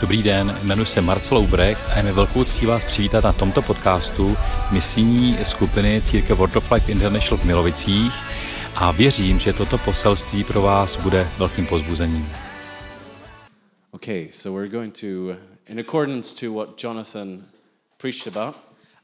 Dobrý 0.00 0.22
den, 0.22 0.58
jmenuji 0.62 0.86
se 0.86 1.00
Marcel 1.00 1.38
Ubrecht 1.38 1.90
a 1.90 1.96
je 1.96 2.02
mi 2.02 2.12
velkou 2.12 2.44
ctí 2.44 2.66
vás 2.66 2.84
přivítat 2.84 3.24
na 3.24 3.32
tomto 3.32 3.62
podcastu 3.62 4.36
misijní 4.70 5.38
skupiny 5.42 6.00
Církev 6.02 6.38
World 6.38 6.56
of 6.56 6.70
Life 6.70 6.92
International 6.92 7.38
v 7.38 7.44
Milovicích 7.44 8.12
a 8.76 8.92
věřím, 8.92 9.38
že 9.38 9.52
toto 9.52 9.78
poselství 9.78 10.44
pro 10.44 10.62
vás 10.62 10.96
bude 10.96 11.28
velkým 11.38 11.66
pozbuzením. 11.66 12.30
Okay, 13.90 14.28
so 14.30 14.58
we're 14.58 14.72
going 14.72 14.98
to, 15.00 15.06
in 15.66 15.80
accordance 15.80 16.46
to 16.46 16.52
what 16.52 16.84
Jonathan 16.84 17.42
preached 17.96 18.36
about, 18.36 18.56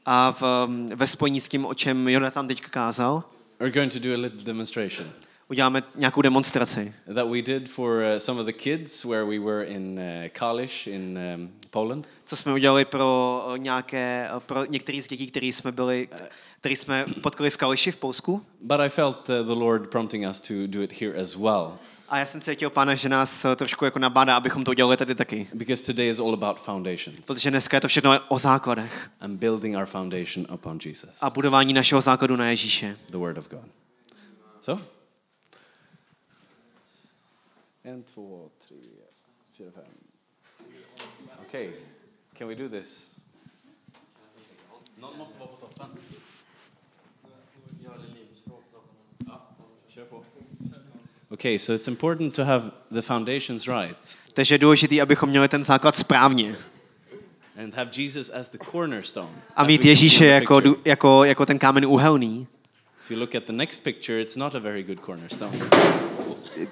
A 0.05 0.31
v, 0.31 0.67
ve 0.95 1.07
spojení 1.07 1.41
s 1.41 1.47
tím, 1.47 1.65
o 1.65 1.73
čem 1.73 2.09
Jonathan 2.09 2.47
teď 2.47 2.61
kázal, 2.61 3.23
we're 3.59 3.73
going 3.73 3.93
to 3.93 3.99
do 3.99 4.13
a 4.13 4.17
little 4.17 4.43
demonstration 4.43 5.09
uděláme 5.49 5.83
nějakou 5.95 6.21
demonstraci. 6.21 6.93
that 7.15 7.27
we 7.29 7.41
did 7.41 7.69
for 7.69 8.03
uh, 8.13 8.17
some 8.17 8.39
of 8.41 8.45
the 8.45 8.53
kids 8.53 9.05
where 9.05 9.25
we 9.25 9.39
were 9.39 9.65
in 9.65 9.99
uh, 9.99 10.27
Kalisz 10.29 10.87
in 10.87 11.19
um, 11.35 11.51
Poland. 11.71 12.07
Co 12.25 12.35
jsme 12.35 12.53
udělali 12.53 12.85
pro 12.85 13.41
eh, 13.55 13.59
nějaké, 13.59 14.29
eh, 14.37 14.39
pro 14.39 14.65
některý 14.65 15.01
z 15.01 15.07
dětí, 15.07 15.27
který 15.27 15.53
jsme 15.53 15.71
byli, 15.71 16.09
který 16.59 16.75
jsme 16.75 17.05
potkali 17.21 17.49
v 17.49 17.57
Kališi 17.57 17.91
v 17.91 17.95
Polsku. 17.95 18.45
But 18.61 18.79
I 18.79 18.89
felt 18.89 19.29
uh, 19.29 19.35
the 19.47 19.53
Lord 19.59 19.89
prompting 19.89 20.29
us 20.29 20.41
to 20.41 20.53
do 20.67 20.81
it 20.81 21.01
here 21.01 21.21
as 21.21 21.35
well, 21.35 21.77
A 22.09 22.17
já 22.17 22.25
jsem 22.25 22.41
cítil, 22.41 22.69
pána, 22.69 22.95
že 22.95 23.09
nás 23.09 23.45
eh, 23.45 23.55
trošku 23.55 23.85
jako 23.85 23.99
nabádá, 23.99 24.35
abychom 24.37 24.63
to 24.63 24.71
udělali 24.71 24.97
tady 24.97 25.15
taky. 25.15 25.47
because 25.53 25.83
today 25.85 26.09
is 26.09 26.19
all 26.19 26.33
about 26.33 26.59
foundations 26.59 27.19
Protože 27.27 27.49
dneska 27.49 27.77
je 27.77 27.81
to 27.81 27.87
všechno 27.87 28.19
o 28.27 28.39
základech 28.39 29.09
and 29.21 29.37
building 29.37 29.77
our 29.77 29.85
foundation 29.85 30.47
upon 30.53 30.79
Jesus, 30.85 31.09
a 31.21 31.29
budování 31.29 31.73
našeho 31.73 32.01
základu 32.01 32.35
na 32.35 32.45
Ježíše. 32.49 32.97
the 33.09 33.17
Word 33.17 33.37
of 33.37 33.49
God. 33.49 33.65
So? 34.61 34.94
En, 37.85 38.03
två, 38.03 38.49
tre, 38.67 38.77
fyra, 39.51 39.71
fem. 39.71 39.83
Okay, 41.47 41.69
can 42.37 42.47
we 42.47 42.55
do 42.55 42.69
this? 42.69 43.11
Någon 44.99 45.17
måste 45.17 45.39
vara 45.39 45.49
på 45.49 45.55
toppen. 45.55 45.87
Okay, 51.29 51.57
so 51.57 51.73
it's 51.73 51.87
important 51.87 52.35
to 52.35 52.43
have 52.43 52.71
the 52.91 53.01
foundations 53.01 53.67
right 53.67 54.17
Takže 54.33 54.55
je 54.55 54.59
důležité, 54.59 55.01
abychom 55.01 55.29
měli 55.29 55.47
ten 55.47 55.63
základ 55.63 55.95
správně. 55.95 56.55
and 57.57 57.73
have 57.73 57.91
Jesus 57.93 58.29
as 58.29 58.49
the 58.49 58.57
cornerstone. 58.71 59.29
A 59.55 59.63
mít 59.63 59.85
Ježíše 59.85 60.25
jako, 60.25 60.61
jako, 60.85 61.23
jako 61.23 61.45
ten 61.45 61.59
kámen 61.59 61.85
úhelný. 61.85 62.47
If 63.03 63.11
you 63.11 63.19
look 63.19 63.35
at 63.35 63.43
the 63.43 63.53
next 63.53 63.83
picture, 63.83 64.21
it's 64.21 64.35
not 64.35 64.55
a 64.55 64.59
very 64.59 64.83
good 64.83 64.99
cornerstone. 64.99 65.57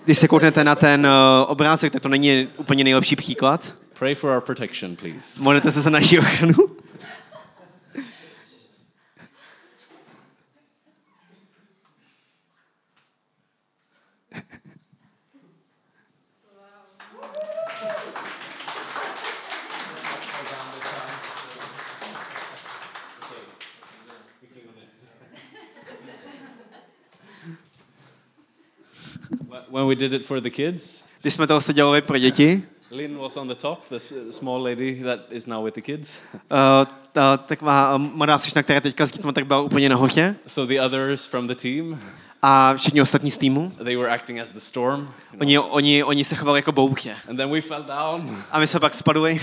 Když 0.06 0.18
se 0.18 0.28
kouknete 0.28 0.64
na 0.64 0.76
ten 0.76 1.06
uh, 1.06 1.52
obrázek, 1.52 1.94
tak 1.94 2.02
to 2.02 2.10
není 2.10 2.48
úplně 2.58 2.84
nejlepší 2.84 3.16
příklad. 3.16 3.76
Pray 4.00 4.16
for 4.16 4.36
our 4.36 4.42
protection, 4.42 4.96
please. 4.96 5.44
Modlete 5.44 5.72
se 5.72 5.82
za 5.82 5.90
naši 5.90 6.20
ochranu. 6.20 6.54
When 29.74 29.88
we 29.88 29.96
did 29.96 30.14
it 30.14 30.26
for 30.26 30.40
the 30.40 30.50
kids, 30.50 31.04
Když 31.22 31.34
jsme 31.34 31.48
to 31.48 31.60
dělali 31.74 32.02
pro 32.02 32.18
děti, 32.18 32.64
Lynn 32.92 33.18
was 33.18 33.38
on 33.38 33.48
the 33.48 33.56
top, 33.56 33.80
the 33.90 33.98
small 34.30 34.64
lady 34.64 35.02
that 35.04 35.20
is 35.32 35.46
now 35.46 35.66
with 35.66 35.76
the 35.76 35.82
kids. 35.82 36.18
uh, 36.34 36.88
ta, 37.12 37.38
taková 37.38 37.96
uh, 37.96 38.02
mladá 38.02 38.38
slečna, 38.38 38.64
která 38.64 38.82
teďka 38.82 39.06
s 39.06 39.12
dětmi 39.12 39.34
tak 39.34 39.46
byla 39.48 39.62
úplně 39.62 39.90
nahoře 39.90 40.36
So 40.48 40.74
the 40.74 40.82
others 40.82 41.26
from 41.26 41.48
the 41.48 41.56
team, 41.56 42.00
a 42.42 42.74
všichni 42.78 43.02
ostatní 43.02 43.32
z 43.32 43.38
týmu, 43.38 43.72
they 43.84 43.96
were 43.96 44.10
acting 44.14 44.40
as 44.40 44.52
the 44.54 44.60
storm. 44.60 45.00
you 45.00 45.08
know. 45.34 45.42
oni, 45.42 45.60
oni, 45.60 46.04
oni 46.04 46.24
se 46.24 46.36
chovali 46.36 46.58
jako 46.58 46.72
bouře. 46.72 47.16
And 47.30 47.38
then 47.38 47.50
we 47.52 47.62
fell 47.62 47.84
down 47.84 48.38
A 48.52 48.60
my 48.60 48.68
jsme 48.68 48.80
pak 48.80 48.94
spadli 48.94 49.42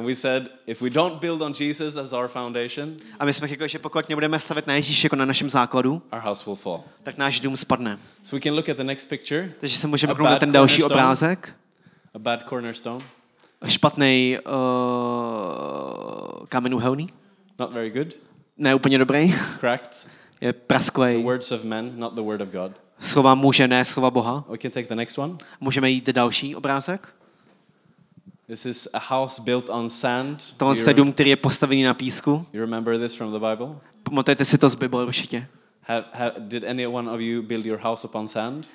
and 0.00 0.08
we 0.08 0.14
said, 0.14 0.48
if 0.66 0.82
we 0.82 0.90
don't 0.90 1.20
build 1.20 1.42
on 1.42 1.54
Jesus 1.60 1.96
as 1.96 2.12
our 2.12 2.28
foundation, 2.28 2.94
a 3.18 3.24
my 3.24 3.32
jsme 3.34 3.48
řekli, 3.48 3.68
že 3.68 3.78
pokud 3.78 4.08
nebudeme 4.08 4.40
stavět 4.40 4.66
na 4.66 4.74
Ježíši 4.74 5.06
jako 5.06 5.16
na 5.16 5.24
našem 5.24 5.50
základu, 5.50 6.02
our 6.12 6.20
house 6.20 6.44
will 6.46 6.56
fall. 6.56 6.80
tak 7.02 7.18
náš 7.18 7.40
dům 7.40 7.56
spadne. 7.56 7.98
So 8.22 8.36
we 8.36 8.40
can 8.40 8.54
look 8.54 8.68
at 8.68 8.76
the 8.76 8.84
next 8.84 9.08
picture, 9.08 9.52
Takže 9.58 9.78
se 9.78 9.86
můžeme 9.86 10.12
kouknout 10.12 10.30
na 10.30 10.38
ten 10.38 10.52
další 10.52 10.84
obrázek. 10.84 11.54
a 12.14 12.18
bad 12.18 12.48
cornerstone. 12.48 13.04
Špatný 13.66 14.38
uh, 14.46 14.52
kámen 16.48 16.74
úhelný. 16.74 17.08
Not 17.58 17.72
very 17.72 17.90
good, 17.90 18.08
Ne 18.58 18.74
úplně 18.74 18.98
dobrý. 18.98 19.34
cracked. 19.60 20.08
Je 20.40 20.52
The 20.52 20.58
prasklej. 20.66 21.22
words 21.22 21.52
of 21.52 21.64
men, 21.64 21.92
not 21.96 22.14
the 22.14 22.22
word 22.22 22.40
of 22.40 22.48
God. 22.48 22.72
Slova 22.98 23.34
muže, 23.34 23.68
ne 23.68 23.84
slova 23.84 24.10
Boha. 24.10 24.44
We 24.48 24.58
can 24.58 24.70
take 24.70 24.88
the 24.88 24.94
next 24.94 25.18
one. 25.18 25.34
Můžeme 25.60 25.90
jít 25.90 26.06
do 26.06 26.12
další 26.12 26.56
obrázek. 26.56 27.08
This 28.50 28.66
is 28.66 28.88
a 28.92 28.98
house 28.98 29.42
built 29.42 29.68
on 29.70 29.90
sand. 29.90 30.54
Tohle 30.56 30.78
You 30.78 30.88
je 30.88 30.94
dům, 30.94 31.12
který 31.12 31.30
je 31.30 31.36
postavený 31.36 31.82
na 31.82 31.94
písku. 31.94 32.46
You 32.52 32.60
remember 32.60 32.98
this 32.98 33.14
from 33.14 33.32
the 33.32 33.38
Bible? 33.38 33.76
Pamatujete 34.02 34.44
si 34.44 34.58
to 34.58 34.68
z 34.68 34.74
Bible 34.74 35.04
určitě. 35.06 35.46
Have, 35.82 36.04
have, 36.12 36.32
did 36.38 36.64
any 36.64 36.86
one 36.86 37.10
of 37.10 37.20
you 37.20 37.42
build 37.42 37.66
your 37.66 37.78
house 37.82 38.06
upon 38.08 38.28
sand? 38.28 38.68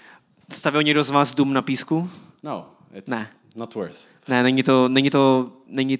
Stavil 0.51 0.83
někdo 0.83 1.03
z 1.03 1.09
vás 1.09 1.35
dům 1.35 1.53
na 1.53 1.61
písku? 1.61 2.09
No, 2.43 2.69
it's 2.93 3.09
Ne. 3.09 3.27
not 3.55 3.75
worth. 3.75 3.97
Ne, 4.27 4.43
není 4.43 4.63
to, 4.63 4.87
není 4.87 5.09
to, 5.09 5.51
není, 5.67 5.99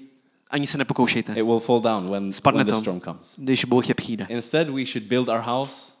ani 0.50 0.66
se 0.66 0.78
nepokoušejte, 0.78 1.32
It 1.32 1.42
will 1.42 1.58
fall 1.60 1.80
down 1.80 2.10
when, 2.10 2.32
Spadne 2.32 2.58
when 2.58 2.66
the 2.66 2.72
to. 2.72 2.80
storm 2.80 3.00
comes. 3.00 3.34
když 3.38 3.64
Bůh 3.64 3.88
je 3.88 3.94
přijde. 3.94 4.26
Instead, 4.28 4.68
we 4.70 4.86
should 4.86 5.08
build 5.08 5.28
our 5.28 5.40
house 5.40 5.92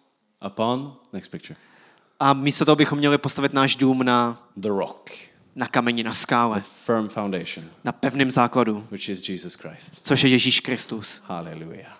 upon 0.46 0.96
next 1.12 1.28
picture, 1.30 1.56
A 2.20 2.32
místo 2.32 2.64
toho 2.64 2.76
bychom 2.76 2.98
měli 2.98 3.18
postavit 3.18 3.52
náš 3.52 3.76
dům 3.76 4.02
na, 4.04 4.48
the 4.56 4.68
rock, 4.68 5.10
na 5.56 5.66
kameni, 5.66 6.02
na 6.02 6.14
skále, 6.14 6.60
firm 6.60 7.08
foundation, 7.08 7.66
na 7.84 7.92
pevném 7.92 8.30
základu, 8.30 8.86
which 8.90 9.08
is 9.08 9.28
Jesus 9.28 9.54
Christ. 9.54 9.98
což 10.02 10.24
je 10.24 10.30
Ježíš 10.30 10.60
Kristus. 10.60 11.22
Hallelujah. 11.26 11.98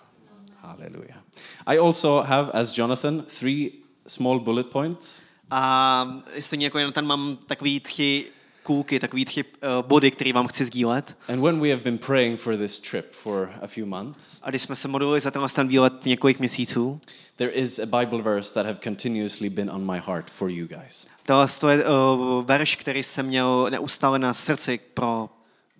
Hallelujah. 0.62 1.18
I 1.66 1.78
also 1.78 2.22
have, 2.26 2.50
as 2.52 2.78
Jonathan, 2.78 3.22
three 3.40 3.72
small 4.06 4.40
bullet 4.40 4.66
points. 4.66 5.22
A 5.50 6.22
stejně 6.40 6.66
jako 6.66 6.78
jen 6.78 6.92
tam 6.92 7.04
mám 7.04 7.38
takový 7.46 7.80
tři 7.80 8.26
kůlky, 8.66 9.00
takový 9.00 9.24
tři 9.24 9.44
uh, 9.44 9.86
body, 9.86 10.10
které 10.10 10.32
vám 10.32 10.46
chci 10.46 10.64
sdílet. 10.64 11.16
And 11.28 11.40
when 11.40 11.60
we 11.60 11.70
have 11.70 11.82
been 11.82 11.98
praying 11.98 12.40
for 12.40 12.56
this 12.56 12.80
trip 12.80 13.12
for 13.12 13.50
a 13.62 13.66
few 13.66 13.86
months, 13.86 14.40
A 14.42 14.50
když 14.50 14.62
jsme 14.62 14.76
se 14.76 14.88
modlili 14.88 15.20
za 15.20 15.30
tenhle 15.30 15.48
ten 15.48 15.68
výlet 15.68 16.04
několik 16.04 16.38
měsíců, 16.38 17.00
there 17.36 17.50
is 17.50 17.78
a 17.78 17.86
Bible 17.86 18.22
verse 18.22 18.54
that 18.54 18.66
have 18.66 18.78
continuously 18.84 19.50
been 19.50 19.70
on 19.70 19.92
my 19.92 19.98
heart 20.06 20.30
for 20.30 20.50
you 20.50 20.66
guys. 20.66 21.06
tohle 21.22 21.46
to 21.60 21.68
je 21.68 21.84
uh, 21.84 22.44
verš, 22.44 22.76
který 22.76 23.02
jsem 23.02 23.26
měl 23.26 23.66
neustále 23.70 24.18
na 24.18 24.34
srdci 24.34 24.80
pro, 24.94 25.28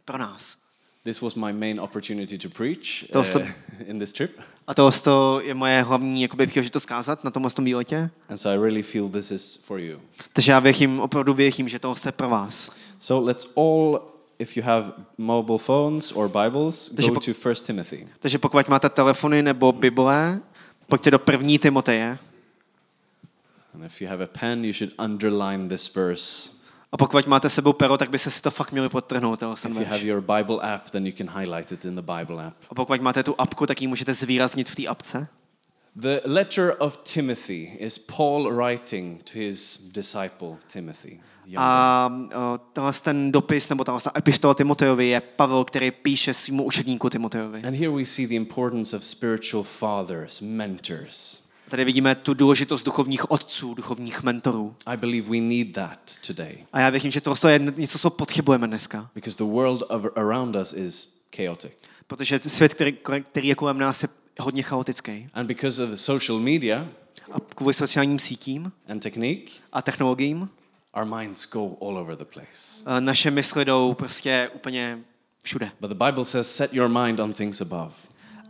pro 0.04 0.18
nás. 0.18 0.56
This 1.06 1.22
was 1.22 1.36
my 1.36 1.52
main 1.52 1.80
opportunity 1.80 2.38
to 2.38 2.48
preach 2.48 3.04
To 3.12 3.20
uh, 3.20 3.46
in 3.86 3.98
this 3.98 4.12
trip. 4.12 4.40
A 4.66 4.74
tohle 4.74 4.92
to 4.92 5.40
je 5.44 5.54
moje 5.54 5.82
hlavní 5.82 6.22
jakoby, 6.22 6.46
příležitost 6.46 6.86
kázat 6.86 7.24
na 7.24 7.30
tomhle 7.30 7.50
tom 7.50 7.64
výletě. 7.64 8.10
And 8.28 8.38
so 8.38 8.58
I 8.58 8.62
really 8.62 8.82
feel 8.82 9.08
this 9.08 9.30
is 9.30 9.56
for 9.56 9.80
you. 9.80 10.00
Takže 10.32 10.52
já 10.52 10.60
věřím, 10.60 11.00
opravdu 11.00 11.34
věřím, 11.34 11.68
že 11.68 11.78
tohle 11.78 11.96
je 12.06 12.12
pro 12.12 12.28
vás. 12.28 12.70
So 12.98 13.26
let's 13.26 13.52
all, 13.56 14.00
if 14.38 14.56
you 14.56 14.62
have 14.62 14.92
mobile 15.18 15.58
phones 15.58 16.12
or 16.12 16.28
Bibles, 16.28 16.90
Takže 16.96 17.10
go 17.10 17.20
to 17.20 17.48
1 17.48 17.54
Timothy. 17.66 18.08
Takže 18.20 18.38
pokud 18.38 18.68
máte 18.68 18.88
telefony 18.88 19.42
nebo 19.42 19.72
Bible, 19.72 20.40
pojďte 20.86 21.10
do 21.10 21.18
první 21.18 21.58
Timoteje. 21.58 22.18
And 23.74 23.84
if 23.84 24.02
you 24.02 24.08
have 24.08 24.24
a 24.24 24.28
pen, 24.40 24.64
you 24.64 24.72
should 24.72 24.94
underline 24.98 25.68
this 25.68 25.94
verse. 25.94 26.55
A 26.92 26.96
pokud 26.96 27.26
máte 27.26 27.48
sebou 27.50 27.72
pero, 27.72 27.98
tak 27.98 28.10
byste 28.10 28.30
si 28.30 28.42
to 28.42 28.50
fakt 28.50 28.72
měli 28.72 28.88
podtrhnout. 28.88 29.38
tenhle 29.40 29.56
ten 29.56 29.70
If 29.72 29.78
you 29.78 29.84
have 29.84 29.90
verš. 29.96 30.04
your 30.04 30.20
Bible 30.20 30.58
app, 30.62 30.90
then 30.90 31.06
you 31.06 31.12
can 31.16 31.30
highlight 31.40 31.72
it 31.72 31.84
in 31.84 31.94
the 31.94 32.02
Bible 32.02 32.46
app. 32.46 32.56
A 32.70 32.74
pokud 32.74 33.00
máte 33.00 33.22
tu 33.22 33.34
apku, 33.38 33.66
tak 33.66 33.82
ji 33.82 33.88
můžete 33.88 34.14
zvýraznit 34.14 34.70
v 34.70 34.74
té 34.74 34.86
apce. 34.86 35.28
The 35.96 36.20
letter 36.24 36.74
of 36.78 36.96
Timothy 37.02 37.76
is 37.78 37.98
Paul 37.98 38.52
writing 38.56 39.22
to 39.22 39.30
his 39.34 39.78
disciple 39.92 40.48
Timothy. 40.72 41.20
A 41.56 42.10
tenhle 42.72 42.92
ten 42.92 43.32
dopis, 43.32 43.68
nebo 43.68 43.84
tenhle 43.84 44.00
epištola 44.16 44.54
Timotejovi 44.54 45.08
je 45.08 45.20
Pavel, 45.20 45.64
který 45.64 45.90
píše 45.90 46.34
svýmu 46.34 46.64
učedníku 46.64 47.10
Timotejovi. 47.10 47.62
And 47.62 47.74
here 47.74 47.90
we 47.90 48.04
see 48.04 48.26
the 48.26 48.34
importance 48.34 48.96
of 48.96 49.04
spiritual 49.04 49.62
fathers, 49.62 50.40
mentors. 50.40 51.45
Tady 51.68 51.84
vidíme 51.84 52.14
tu 52.14 52.34
důležitost 52.34 52.82
duchovních 52.82 53.30
otců, 53.30 53.74
duchovních 53.74 54.22
mentorů. 54.22 54.76
I 54.86 54.96
believe 54.96 55.30
we 55.30 55.40
need 55.40 55.72
that 55.72 55.98
today 56.26 56.64
A 56.72 56.80
já 56.80 56.90
věřím, 56.90 57.10
že 57.10 57.20
to 57.20 57.48
je 57.48 57.58
něco, 57.76 57.98
co 57.98 58.10
potřebujeme 58.10 58.66
dneska. 58.66 59.10
because 59.14 59.38
the 59.38 59.44
world 59.44 59.82
around 60.16 60.56
us 60.56 60.72
is 60.72 61.16
chaotic. 61.36 61.72
Protože 62.06 62.40
svět, 62.46 62.74
který, 62.74 62.96
který 63.22 63.48
je 63.48 63.54
kolem 63.54 63.78
nás, 63.78 64.02
je 64.02 64.08
hodně 64.40 64.62
chaotický. 64.62 65.28
And 65.34 65.46
because 65.46 65.84
of 65.84 66.00
social 66.00 66.38
media 66.38 66.88
A 67.32 67.40
kvůli 67.40 67.74
sociálním 67.74 68.18
sítím 68.18 68.72
and 68.88 69.00
technique, 69.00 69.52
a 69.72 69.82
technologiím 69.82 70.48
our 70.96 71.04
minds 71.04 71.50
go 71.50 71.60
all 71.80 71.98
over 71.98 72.16
the 72.16 72.24
place. 72.24 72.82
Eh, 72.86 73.00
Naše 73.00 73.30
mysli 73.30 73.64
jdou 73.64 73.94
prostě 73.94 74.50
úplně 74.54 74.98
všude. 75.42 75.70
But 75.80 75.90
the 75.90 76.04
Bible 76.04 76.24
says, 76.24 76.54
set 76.56 76.74
your 76.74 76.88
mind 76.88 77.20
on 77.20 77.32
things 77.32 77.60
above. 77.60 77.94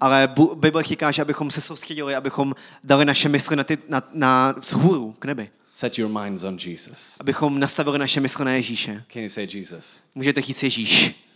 Ale 0.00 0.28
Bible 0.54 0.82
říká, 0.82 1.10
že 1.10 1.22
abychom 1.22 1.50
se 1.50 1.60
soustředili, 1.60 2.14
abychom 2.14 2.54
dali 2.84 3.04
naše 3.04 3.28
mysli 3.28 3.56
na, 3.56 3.64
ty, 3.64 3.78
na, 3.88 4.02
na 4.12 4.52
vzhůru, 4.52 5.12
k 5.18 5.24
nebi. 5.24 5.50
Set 5.72 5.98
your 5.98 6.22
minds 6.22 6.44
on 6.44 6.58
Jesus. 6.66 7.16
Abychom 7.20 7.60
nastavili 7.60 7.98
naše 7.98 8.20
mysli 8.20 8.44
na 8.44 8.52
Ježíše. 8.52 9.04
Can 9.12 9.22
you 9.22 9.28
say 9.28 9.48
Jesus? 9.54 10.02
Můžete 10.14 10.40
říct 10.40 10.62
Ježíš. 10.62 11.26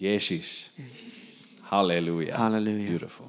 Yeshish. 0.00 0.70
Hallelujah. 1.62 2.38
Hallelujah. 2.38 2.88
Beautiful. 2.88 3.26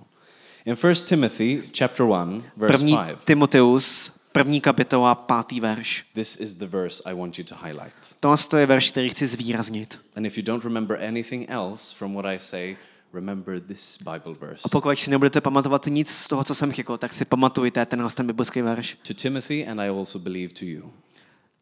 In 0.66 0.76
1 0.84 0.94
Timothy 1.06 1.64
chapter 1.78 2.06
1, 2.06 2.42
verse 2.58 2.78
První 2.78 2.98
5, 3.06 3.24
Timoteus, 3.24 4.12
první 4.32 4.62
kapitola, 4.62 5.16
pátý 5.16 5.60
verš. 5.60 6.06
this 6.14 6.40
is 6.40 6.54
the 6.54 6.66
verse 6.66 7.04
I 7.06 7.14
want 7.14 7.40
you 7.40 7.46
to 7.46 7.56
highlight. 7.56 7.96
Tohle 8.20 8.60
je 8.60 8.66
verš, 8.66 8.92
který 8.92 9.10
chci 9.10 9.28
zvýraznit. 9.28 10.02
And 10.16 10.26
if 10.26 10.38
you 10.38 10.44
don't 10.44 10.64
remember 10.64 11.04
anything 11.08 11.50
else 11.50 11.96
from 11.96 12.14
what 12.14 12.26
I 12.26 12.40
say, 12.40 12.78
remember 13.14 13.60
this 13.62 13.98
Bible 13.98 14.34
verse. 14.48 14.62
A 14.66 14.70
pokud 14.70 14.96
si 15.00 15.10
nebudete 15.12 15.42
pamatovat 15.42 15.86
nic 15.86 16.10
z 16.10 16.28
toho, 16.28 16.44
co 16.44 16.56
jsem 16.56 16.72
řekl, 16.72 16.98
tak 16.98 17.14
si 17.14 17.26
pamatujte 17.26 17.86
tenhle 17.86 18.10
ten 18.10 18.28
biblický 18.28 18.62
verš, 18.62 18.98
To 19.08 19.14
Timothy, 19.14 19.68
and 19.68 19.80
I 19.80 19.88
also 19.90 20.20
believe 20.20 20.54
to 20.54 20.66
you. 20.66 20.94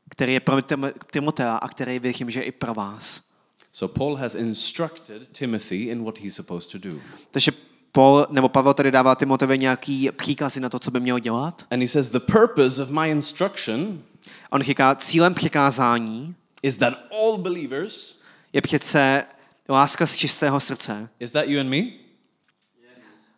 který 0.09 0.33
je 0.33 0.39
pro 0.39 0.57
Tim- 0.57 0.94
Timotea 1.12 1.56
a 1.56 1.68
který 1.68 2.00
věřím, 2.00 2.30
že 2.31 2.42
i 2.42 2.51
pro 2.51 2.74
vás. 2.74 3.21
So 3.71 3.94
Paul 4.00 4.15
has 4.15 4.36
instructed 4.36 5.27
Timothy 5.31 5.75
in 5.83 6.03
what 6.03 6.19
he's 6.19 6.36
supposed 6.36 6.71
to 6.81 6.89
do. 6.89 6.95
Takže 7.31 7.51
Paul, 7.92 8.25
nebo 8.30 8.50
Pavel 8.50 8.74
tady 8.74 8.92
dává 8.92 9.15
Timoteovi 9.15 9.57
nějaký 9.57 10.09
příkazy 10.12 10.59
na 10.59 10.69
to, 10.69 10.80
co 10.80 10.92
by 10.92 11.00
měl 11.00 11.19
dělat. 11.19 11.65
And 11.71 11.80
he 11.81 11.88
says, 11.88 12.09
The 12.09 12.19
purpose 12.19 12.83
of 12.83 12.89
my 12.89 13.09
instruction 13.12 14.01
On 14.50 14.62
říká, 14.63 14.95
cílem 14.95 15.33
přikázání 15.33 16.36
is 16.63 16.77
that 16.77 16.94
all 17.12 17.38
believers, 17.38 18.19
je 18.53 18.62
přece 18.62 19.25
láska 19.70 20.08
z 20.08 20.16
čistého 20.16 20.60
srdce, 20.60 21.10
is 21.20 21.32
that 21.32 21.48
you 21.48 21.60
and 21.60 21.70
me? 21.70 21.78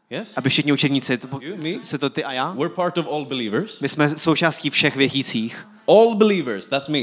Yes? 0.10 0.38
aby 0.38 0.50
všichni 0.50 0.72
učedníci, 0.72 1.18
to, 1.18 1.40
se 1.84 1.98
to 1.98 2.10
ty 2.10 2.24
a 2.24 2.32
já, 2.34 2.52
We're 2.52 2.74
part 2.76 2.98
of 2.98 3.08
all 3.08 3.26
believers. 3.26 3.80
my 3.82 3.90
jsme 3.90 4.10
součástí 4.18 4.70
všech 4.70 4.96
věřících. 4.96 5.68
All 5.88 6.16
believers, 6.16 6.68
that's 6.68 6.88
me 6.88 7.00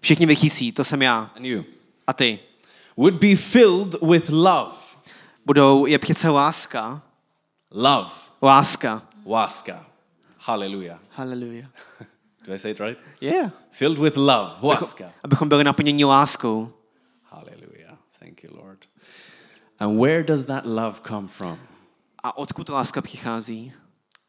Všichni 0.00 0.26
věřící, 0.26 0.72
to 0.72 0.84
jsem 0.84 1.02
já 1.02 1.30
and 1.36 1.44
you, 1.44 1.64
a 2.06 2.12
ty. 2.12 2.38
would 2.96 3.14
be 3.14 3.36
filled 3.36 4.02
with 4.02 4.28
love. 4.28 4.72
Budou, 5.46 5.86
je 5.86 5.98
přece 5.98 6.28
láska, 6.28 7.02
Love. 7.70 8.10
láska. 8.42 9.02
Waska. 9.26 9.86
Hallelujah. 10.38 11.00
Hallelujah. 11.10 11.70
Do 12.46 12.52
I 12.54 12.58
say 12.58 12.70
it 12.72 12.80
right? 12.80 12.98
Yeah. 13.20 13.50
Filled 13.70 13.98
with 13.98 14.16
love. 14.16 14.50
Abychom, 14.58 14.68
Waska. 14.70 15.12
abychom 15.24 15.48
byli 15.48 15.64
naplněni 15.64 16.04
láskou. 16.04 16.72
Hallelujah. 17.22 17.63
You, 18.44 18.56
Lord. 18.56 18.78
And 19.78 19.98
where 20.00 20.22
does 20.22 20.44
that 20.44 20.66
love 20.66 21.00
come 21.08 21.28
from? 21.28 21.58
A 22.22 22.36
odkud 22.36 22.68
láska 22.68 23.02
přichází? 23.02 23.72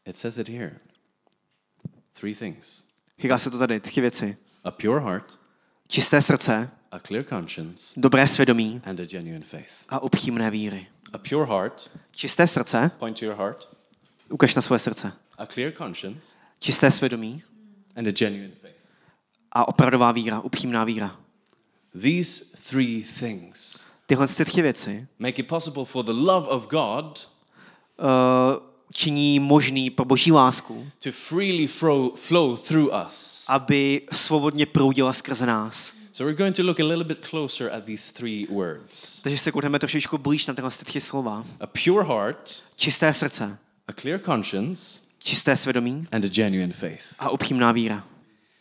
It 0.04 0.16
says 0.16 0.38
it 0.38 0.48
here. 0.48 0.76
Three 2.20 2.34
things 2.34 2.84
Říká 3.18 3.38
se 3.38 3.50
to 3.50 3.58
tady, 3.58 3.80
tři 3.80 4.00
věci. 4.00 4.36
a 4.64 4.70
pure 4.70 5.00
heart, 5.00 5.38
Čisté 5.88 6.22
srdce, 6.22 6.70
a 6.92 6.98
clear 6.98 7.24
conscience, 7.24 8.00
dobré 8.00 8.26
svědomí 8.28 8.80
and 8.84 9.00
a 9.00 9.04
genuine 9.04 9.44
faith. 9.44 9.72
a 9.88 9.98
upřímné 10.02 10.50
víry. 10.50 10.86
A 11.12 11.18
pure 11.18 11.46
heart, 11.46 11.90
Čisté 12.10 12.46
srdce, 12.46 12.90
point 12.98 13.18
to 13.18 13.24
your 13.24 13.36
heart, 13.36 13.76
ukaž 14.30 14.54
na 14.54 14.62
svoje 14.62 14.78
srdce. 14.78 15.12
a 15.38 15.46
clear 15.46 15.72
conscience, 15.72 16.26
Čisté 16.58 16.90
svědomí 16.90 17.42
and 17.96 18.08
a 18.08 18.10
genuine 18.10 18.54
faith. 18.54 18.76
a 19.52 19.68
opravdová 19.68 20.12
víra, 20.12 20.40
upřímná 20.40 20.84
víra. 20.84 21.16
These 22.02 22.44
three 22.70 23.04
things 23.20 23.86
Tyhle 24.06 24.28
ty 24.28 24.44
tři 24.44 24.62
věci 24.62 25.06
make 25.18 25.42
it 25.42 25.48
possible 25.48 25.84
for 25.84 26.04
the 26.04 26.12
love 26.12 26.48
of 26.48 26.66
God 26.68 27.28
uh, 27.98 28.06
činí 28.92 29.40
možný 29.40 29.90
pro 29.90 30.04
boží 30.04 30.32
lásku, 30.32 30.90
to 31.02 31.12
freely 31.12 31.66
flow, 31.66 32.10
flow 32.14 32.56
through 32.56 32.90
us. 33.06 33.46
aby 33.48 34.02
svobodně 34.12 34.66
proudila 34.66 35.12
skrze 35.12 35.46
nás. 35.46 35.94
So 36.12 36.24
we're 36.30 36.36
going 36.38 36.56
to 36.56 36.62
look 36.62 36.80
a 36.80 36.84
little 36.84 37.04
bit 37.04 37.26
closer 37.28 37.70
at 37.72 37.84
these 37.84 38.12
three 38.12 38.46
words. 38.50 39.20
Takže 39.22 39.38
se 39.38 39.52
budeme 39.52 39.78
trošičku 39.78 40.18
blíž 40.18 40.46
na 40.46 40.54
tyhle 40.54 40.70
ty 40.70 40.84
tři 40.84 41.00
slova. 41.00 41.44
A 41.60 41.66
pure 41.66 42.04
heart, 42.06 42.62
Čisté 42.76 43.14
srdce, 43.14 43.58
a 43.88 43.92
clear 43.92 44.20
conscience, 44.24 45.00
čisté 45.24 45.56
svědomí 45.56 46.06
and 46.12 46.24
a 46.24 46.28
genuine 46.28 46.72
faith. 46.72 47.02
a 47.18 47.30
upřímná 47.30 47.72
víra. 47.72 48.04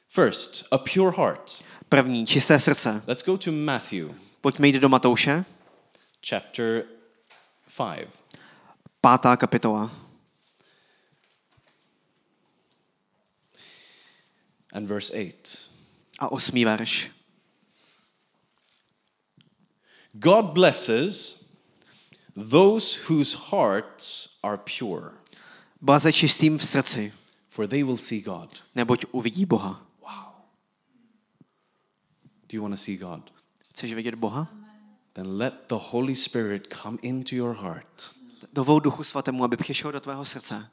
First, 0.09 0.65
a 0.71 0.77
pure 0.77 1.12
heart. 1.18 1.63
První, 1.89 2.25
čisté 2.27 2.59
srdce. 2.59 3.01
Let's 3.07 3.25
go 3.25 3.38
to 3.38 3.51
Matthew 3.51 4.07
Pojďme 4.45 4.68
jít 4.68 4.80
do 4.80 4.89
Matouše, 4.89 5.45
chapter 6.21 6.83
5. 7.77 8.24
pátá 9.01 9.38
kapitola. 9.38 9.92
and 14.74 14.88
verse 14.88 15.13
8. 15.13 15.69
a 16.19 16.31
osmý 16.31 16.65
verš. 16.65 17.12
God 20.13 20.45
blesses 20.53 21.45
those 22.51 23.00
whose 23.09 23.38
hearts 23.50 24.38
are 24.44 24.57
pure, 24.57 25.12
Blaze 25.81 26.13
čistým 26.13 26.57
v 26.57 26.63
srdci, 26.63 27.13
for 27.50 27.68
they 27.68 27.83
will 27.83 27.98
see 27.98 28.21
God. 28.21 28.62
neboť 28.75 29.06
uvidí 29.12 29.45
Boha. 29.45 29.81
Do 32.48 32.57
you 32.57 32.62
want 32.62 32.77
to 32.77 32.81
see 32.81 32.98
God? 32.98 33.35
Chceš 33.75 33.94
vidět 33.94 34.16
Boha? 34.16 34.48
Then 35.13 35.27
let 35.27 35.54
the 35.68 35.75
Holy 35.77 36.16
Spirit 36.16 36.74
come 36.81 36.98
into 37.01 37.36
your 37.36 37.56
heart. 37.56 38.12
Dovol 38.54 38.80
Duchu 38.80 39.04
Svatému, 39.04 39.44
aby 39.44 39.57
přišel 39.57 39.92
do 39.92 40.00
tvého 40.00 40.25
srdce. 40.25 40.68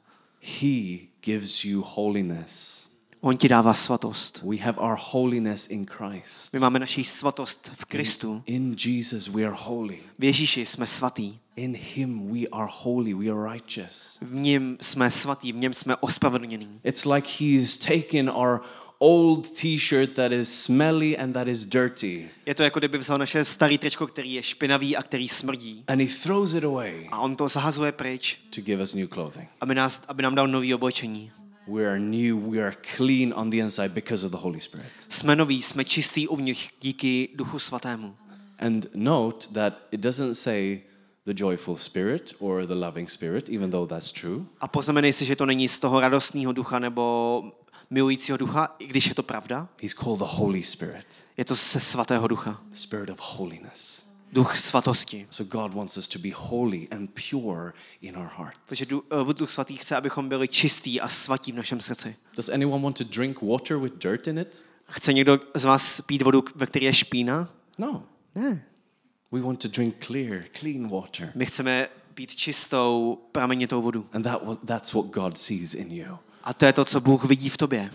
He 0.61 0.97
gives 1.21 1.65
you 1.65 1.81
holiness. 1.85 2.89
On 3.21 3.37
ti 3.37 3.49
dává 3.49 3.73
svatost. 3.73 4.41
We 4.43 4.57
have 4.57 4.81
our 4.81 4.97
holiness 5.11 5.67
in 5.67 5.85
Christ. 5.85 6.53
My 6.53 6.59
máme 6.59 6.79
naši 6.79 7.03
svatost 7.03 7.71
v 7.73 7.85
Kristu. 7.85 8.43
In 8.45 8.75
Jesus, 8.85 9.27
we 9.27 9.43
are 9.43 9.55
holy. 9.59 9.99
V 10.19 10.23
Ježíši 10.23 10.65
jsme 10.65 10.87
svatí. 10.87 11.39
In 11.55 11.75
Him, 11.95 12.33
we 12.33 12.47
are 12.51 12.71
holy. 12.71 13.13
We 13.13 13.31
are 13.31 13.53
righteous. 13.53 14.17
V 14.21 14.33
něm 14.33 14.77
jsme 14.81 15.11
svatí, 15.11 15.51
v 15.51 15.55
něm 15.55 15.73
jsme 15.73 15.95
ospravedlnění. 15.95 16.79
It's 16.83 17.05
like 17.05 17.27
He's 17.39 17.77
taken 17.77 18.29
our 18.29 18.61
old 18.99 19.51
t 19.51 19.77
shirt 19.79 20.13
that 20.13 20.31
is 20.31 20.63
smelly 20.63 21.17
and 21.17 21.33
that 21.33 21.47
is 21.47 21.65
dirty, 21.65 22.29
Je 22.45 22.55
to 22.55 22.63
jako 22.63 22.79
kdyby 22.79 22.97
vzal 22.97 23.17
naše 23.17 23.45
starý 23.45 23.77
tričko, 23.77 24.07
který 24.07 24.33
je 24.33 24.43
špinavý 24.43 24.97
a 24.97 25.03
který 25.03 25.29
smrdí. 25.29 25.83
and 25.87 26.01
He 26.01 26.07
throws 26.23 26.53
it 26.53 26.63
away 26.63 27.07
A 27.11 27.19
on 27.19 27.35
to 27.35 27.47
zahazuje 27.47 27.91
pryč, 27.91 28.39
to 28.55 28.61
give 28.61 28.83
us 28.83 28.93
new 28.93 29.07
clothing. 29.07 29.49
aby, 29.61 29.75
nás, 29.75 30.01
aby 30.07 30.23
nám 30.23 30.35
dal 30.35 30.47
nový 30.47 30.73
oblečení. 30.73 31.31
We 31.67 31.85
are 31.87 31.99
new, 31.99 32.37
we 32.51 32.59
are 32.63 32.75
clean 32.97 33.33
on 33.35 33.49
the 33.49 33.57
inside 33.57 33.89
because 33.93 34.25
of 34.25 34.31
the 34.31 34.37
Holy 34.37 34.61
Spirit. 34.61 34.91
Jsme 35.09 35.35
noví, 35.35 35.61
jsme 35.61 35.85
čistý 35.85 36.27
uvnitř 36.27 36.69
díky 36.81 37.29
Duchu 37.35 37.59
Svatému. 37.59 38.15
And 38.59 38.85
note 38.95 39.47
that 39.53 39.73
it 39.91 39.99
doesn't 40.01 40.35
say 40.35 40.81
the 41.25 41.33
joyful 41.35 41.75
spirit 41.77 42.33
or 42.39 42.65
the 42.65 42.73
loving 42.75 43.09
spirit, 43.09 43.49
even 43.49 43.71
though 43.71 43.89
that's 43.89 44.11
true. 44.11 44.43
A 44.59 44.67
poznamenej 44.67 45.13
si, 45.13 45.25
že 45.25 45.35
to 45.35 45.45
není 45.45 45.69
z 45.69 45.79
toho 45.79 45.99
radostného 45.99 46.51
ducha 46.53 46.79
nebo 46.79 47.43
milujícího 47.89 48.37
ducha, 48.37 48.75
i 48.79 48.87
když 48.87 49.07
je 49.07 49.15
to 49.15 49.23
pravda. 49.23 49.69
He's 49.81 49.93
called 49.93 50.19
the 50.19 50.25
Holy 50.27 50.63
Spirit, 50.63 51.07
Je 51.37 51.45
to 51.45 51.55
se 51.55 51.79
svatého 51.79 52.27
ducha. 52.27 52.61
the 52.69 52.75
spirit 52.75 53.09
of 53.09 53.19
holiness. 53.21 54.05
Duch 54.31 54.57
svatosti. 54.57 55.27
So 55.29 55.57
God 55.59 55.73
wants 55.73 55.97
us 55.97 56.07
to 56.07 56.19
be 56.19 56.29
holy 56.35 56.87
and 56.91 57.09
pure 57.29 57.73
in 58.01 58.17
our 58.17 58.29
hearts. 58.37 58.59
Takže 58.65 58.85
eh, 59.29 59.33
Duch 59.33 59.49
svatý 59.51 59.77
chce, 59.77 59.95
abychom 59.95 60.29
byli 60.29 60.47
čistí 60.47 61.01
a 61.01 61.07
svatí 61.09 61.51
v 61.51 61.55
našem 61.55 61.81
srdci. 61.81 62.15
Does 62.35 62.49
anyone 62.49 62.83
want 62.83 62.97
to 62.97 63.03
drink 63.03 63.41
water 63.41 63.77
with 63.77 63.93
dirt 63.93 64.27
in 64.27 64.37
it? 64.39 64.63
Chce 64.89 65.13
někdo 65.13 65.39
z 65.55 65.63
vás 65.65 66.01
pít 66.01 66.21
vodu, 66.21 66.43
ve 66.55 66.65
které 66.65 66.85
je 66.85 66.93
špína? 66.93 67.49
No. 67.77 68.03
Ne. 68.35 68.65
We 69.31 69.41
want 69.41 69.61
to 69.61 69.67
drink 69.67 70.05
clear, 70.05 70.43
clean 70.59 70.89
water. 70.89 71.31
My 71.35 71.45
chceme 71.45 71.87
pít 72.13 72.35
čistou, 72.35 73.17
pramenitou 73.31 73.81
vodu. 73.81 74.07
And 74.13 74.23
that 74.23 74.43
was, 74.45 74.57
that's 74.65 74.93
what 74.93 75.05
God 75.05 75.37
sees 75.37 75.73
in 75.73 75.91
you. 75.91 76.17
A 76.43 76.53
to 76.53 76.65
je 76.65 76.73
to, 76.73 76.85
co 76.85 77.01
Bůh 77.01 77.25
vidí 77.25 77.49
v 77.49 77.57
tobě. 77.57 77.91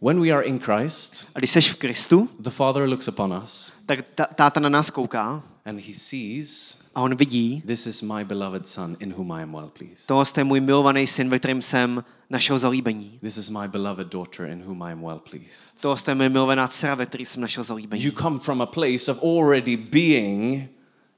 When 0.00 0.20
we 0.22 0.30
are 0.30 0.42
in 0.44 0.58
Christ, 0.58 1.28
A 1.34 1.38
když 1.38 1.50
jsi 1.50 1.60
v 1.60 1.74
Kristu, 1.76 2.28
the 2.40 2.50
Father 2.50 2.82
looks 2.88 3.08
upon 3.08 3.40
us 3.44 3.72
tak 3.86 3.98
ta- 4.14 4.26
táta 4.34 4.60
na 4.60 4.68
nás 4.68 4.90
kouká 4.90 5.42
and 5.64 5.80
he 5.80 5.94
sees, 5.94 6.78
a 6.94 7.00
on 7.00 7.14
vidí, 7.14 7.62
this 7.66 7.86
is 7.86 8.02
my 8.02 8.24
beloved 8.24 8.68
Son 8.68 8.96
in 9.00 9.12
whom 9.12 9.32
I 9.32 9.42
am 9.42 9.52
well 9.52 9.70
pleased. 9.78 10.06
tohle 10.06 10.26
je 10.38 10.44
můj 10.44 10.60
milovaný 10.60 11.06
syn, 11.06 11.28
ve 11.28 11.38
kterém 11.38 11.62
jsem 11.62 12.04
našel 12.30 12.58
zalíbení. 12.58 13.18
This 13.20 13.36
is 13.36 13.48
my 13.48 13.68
beloved 13.68 14.06
daughter 14.08 14.46
in 14.50 14.62
whom 14.62 14.82
I 14.82 14.92
am 14.92 15.00
well 15.00 15.18
pleased. 15.30 15.80
Tohle 15.80 15.98
je 16.08 16.14
moje 16.14 16.28
milovaná 16.28 16.68
dcera, 16.68 16.94
ve 16.94 17.06
které 17.06 17.22
jsem 17.24 17.42
našel 17.42 17.64
zalíbení. 17.64 18.04
You 18.04 18.12
come 18.12 18.38
from 18.38 18.62
a 18.62 18.66
place 18.66 19.12
of 19.12 19.22
already 19.22 19.76
being 19.76 20.68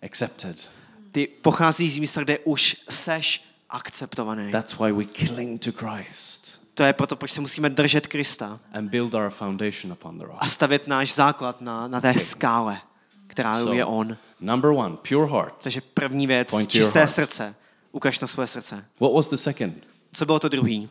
accepted. 0.03 0.69
Ty 1.13 1.27
pocházíš 1.43 1.95
z 1.95 1.99
místa, 1.99 2.23
kde 2.23 2.39
už 2.39 2.77
seš 2.89 3.45
akceptovaný. 3.75 4.51
That's 4.51 4.79
why 4.79 4.93
we 4.93 5.05
cling 5.27 5.61
to 5.65 5.71
Christ. 5.73 6.61
To 6.75 6.83
je 6.85 6.93
proto, 6.93 7.17
proč 7.17 7.31
se 7.33 7.41
musíme 7.41 7.71
držet 7.71 8.07
Krista 8.07 8.61
and 8.73 8.89
build 8.89 9.15
our 9.15 9.31
foundation 9.31 9.93
upon 9.93 10.19
the 10.19 10.25
rock. 10.25 10.37
a 10.41 10.49
stavět 10.49 10.87
náš 10.87 11.15
základ 11.15 11.61
na, 11.61 11.89
na 11.89 12.01
té 12.01 12.15
skále, 12.19 12.81
která 13.27 13.55
So, 13.61 13.73
je 13.75 13.85
On. 13.85 14.17
number 14.41 14.71
one, 14.71 14.97
pure 15.09 15.27
heart. 15.31 15.55
Takže 15.63 15.81
první 15.81 16.27
věc, 16.27 16.51
Point 16.51 16.71
čisté 16.71 17.07
srdce. 17.09 17.55
Ukaž 17.93 18.21
na 18.21 18.27
své 18.27 18.47
srdce. 18.47 18.85
What 19.01 19.13
was 19.13 19.29
the 19.29 19.37
second? 19.37 19.75
Co 20.13 20.27
bylo 20.27 20.39
to 20.39 20.49
druhý? 20.49 20.89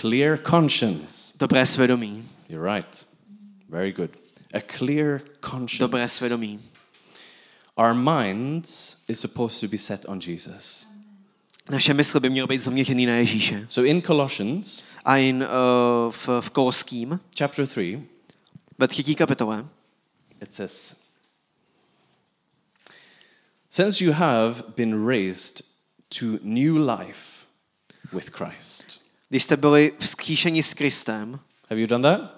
Clear 0.00 0.38
conscience. 0.50 1.32
Dobré 1.38 1.66
svědomí. 1.66 2.28
You're 2.48 2.74
right. 2.74 3.06
Very 3.68 3.92
good. 3.92 4.10
A 4.54 4.60
clear 4.78 5.20
conscience. 5.50 5.78
Dobré 5.78 6.08
svědomí. 6.08 6.60
Our 7.76 7.94
minds 7.94 9.02
is 9.08 9.20
supposed 9.20 9.60
to 9.60 9.68
be 9.68 9.78
set 9.78 10.04
on 10.08 10.20
Jesus. 10.26 10.86
Naše 11.70 11.94
mysl 11.94 12.20
by 12.20 12.30
měly 12.30 12.48
být 12.48 12.58
zaměřený 12.58 13.06
na 13.06 13.14
Ježíše. 13.14 13.66
So 13.68 13.90
in 13.90 14.02
Colossians 14.02 14.82
A 15.04 15.16
in 15.16 15.44
uh, 15.44 16.12
v, 16.12 16.28
v 16.40 16.50
Koloským, 16.50 17.20
chapter 17.38 17.66
3, 17.66 18.08
ve 18.78 18.88
třetí 18.88 19.14
kapitole, 19.14 19.68
it 20.42 20.54
says, 20.54 20.96
Since 23.68 24.04
you 24.04 24.12
have 24.12 24.62
been 24.76 25.06
raised 25.06 25.62
to 26.20 26.26
new 26.42 26.88
life 26.88 27.46
with 28.12 28.30
Christ. 28.30 29.00
když 29.28 29.42
jste 29.42 29.56
byli 29.56 29.92
vzkříšeni 29.98 30.62
s 30.62 30.74
Kristem, 30.74 31.40
Have 31.70 31.80
you 31.80 31.86
done 31.86 32.02
that? 32.16 32.35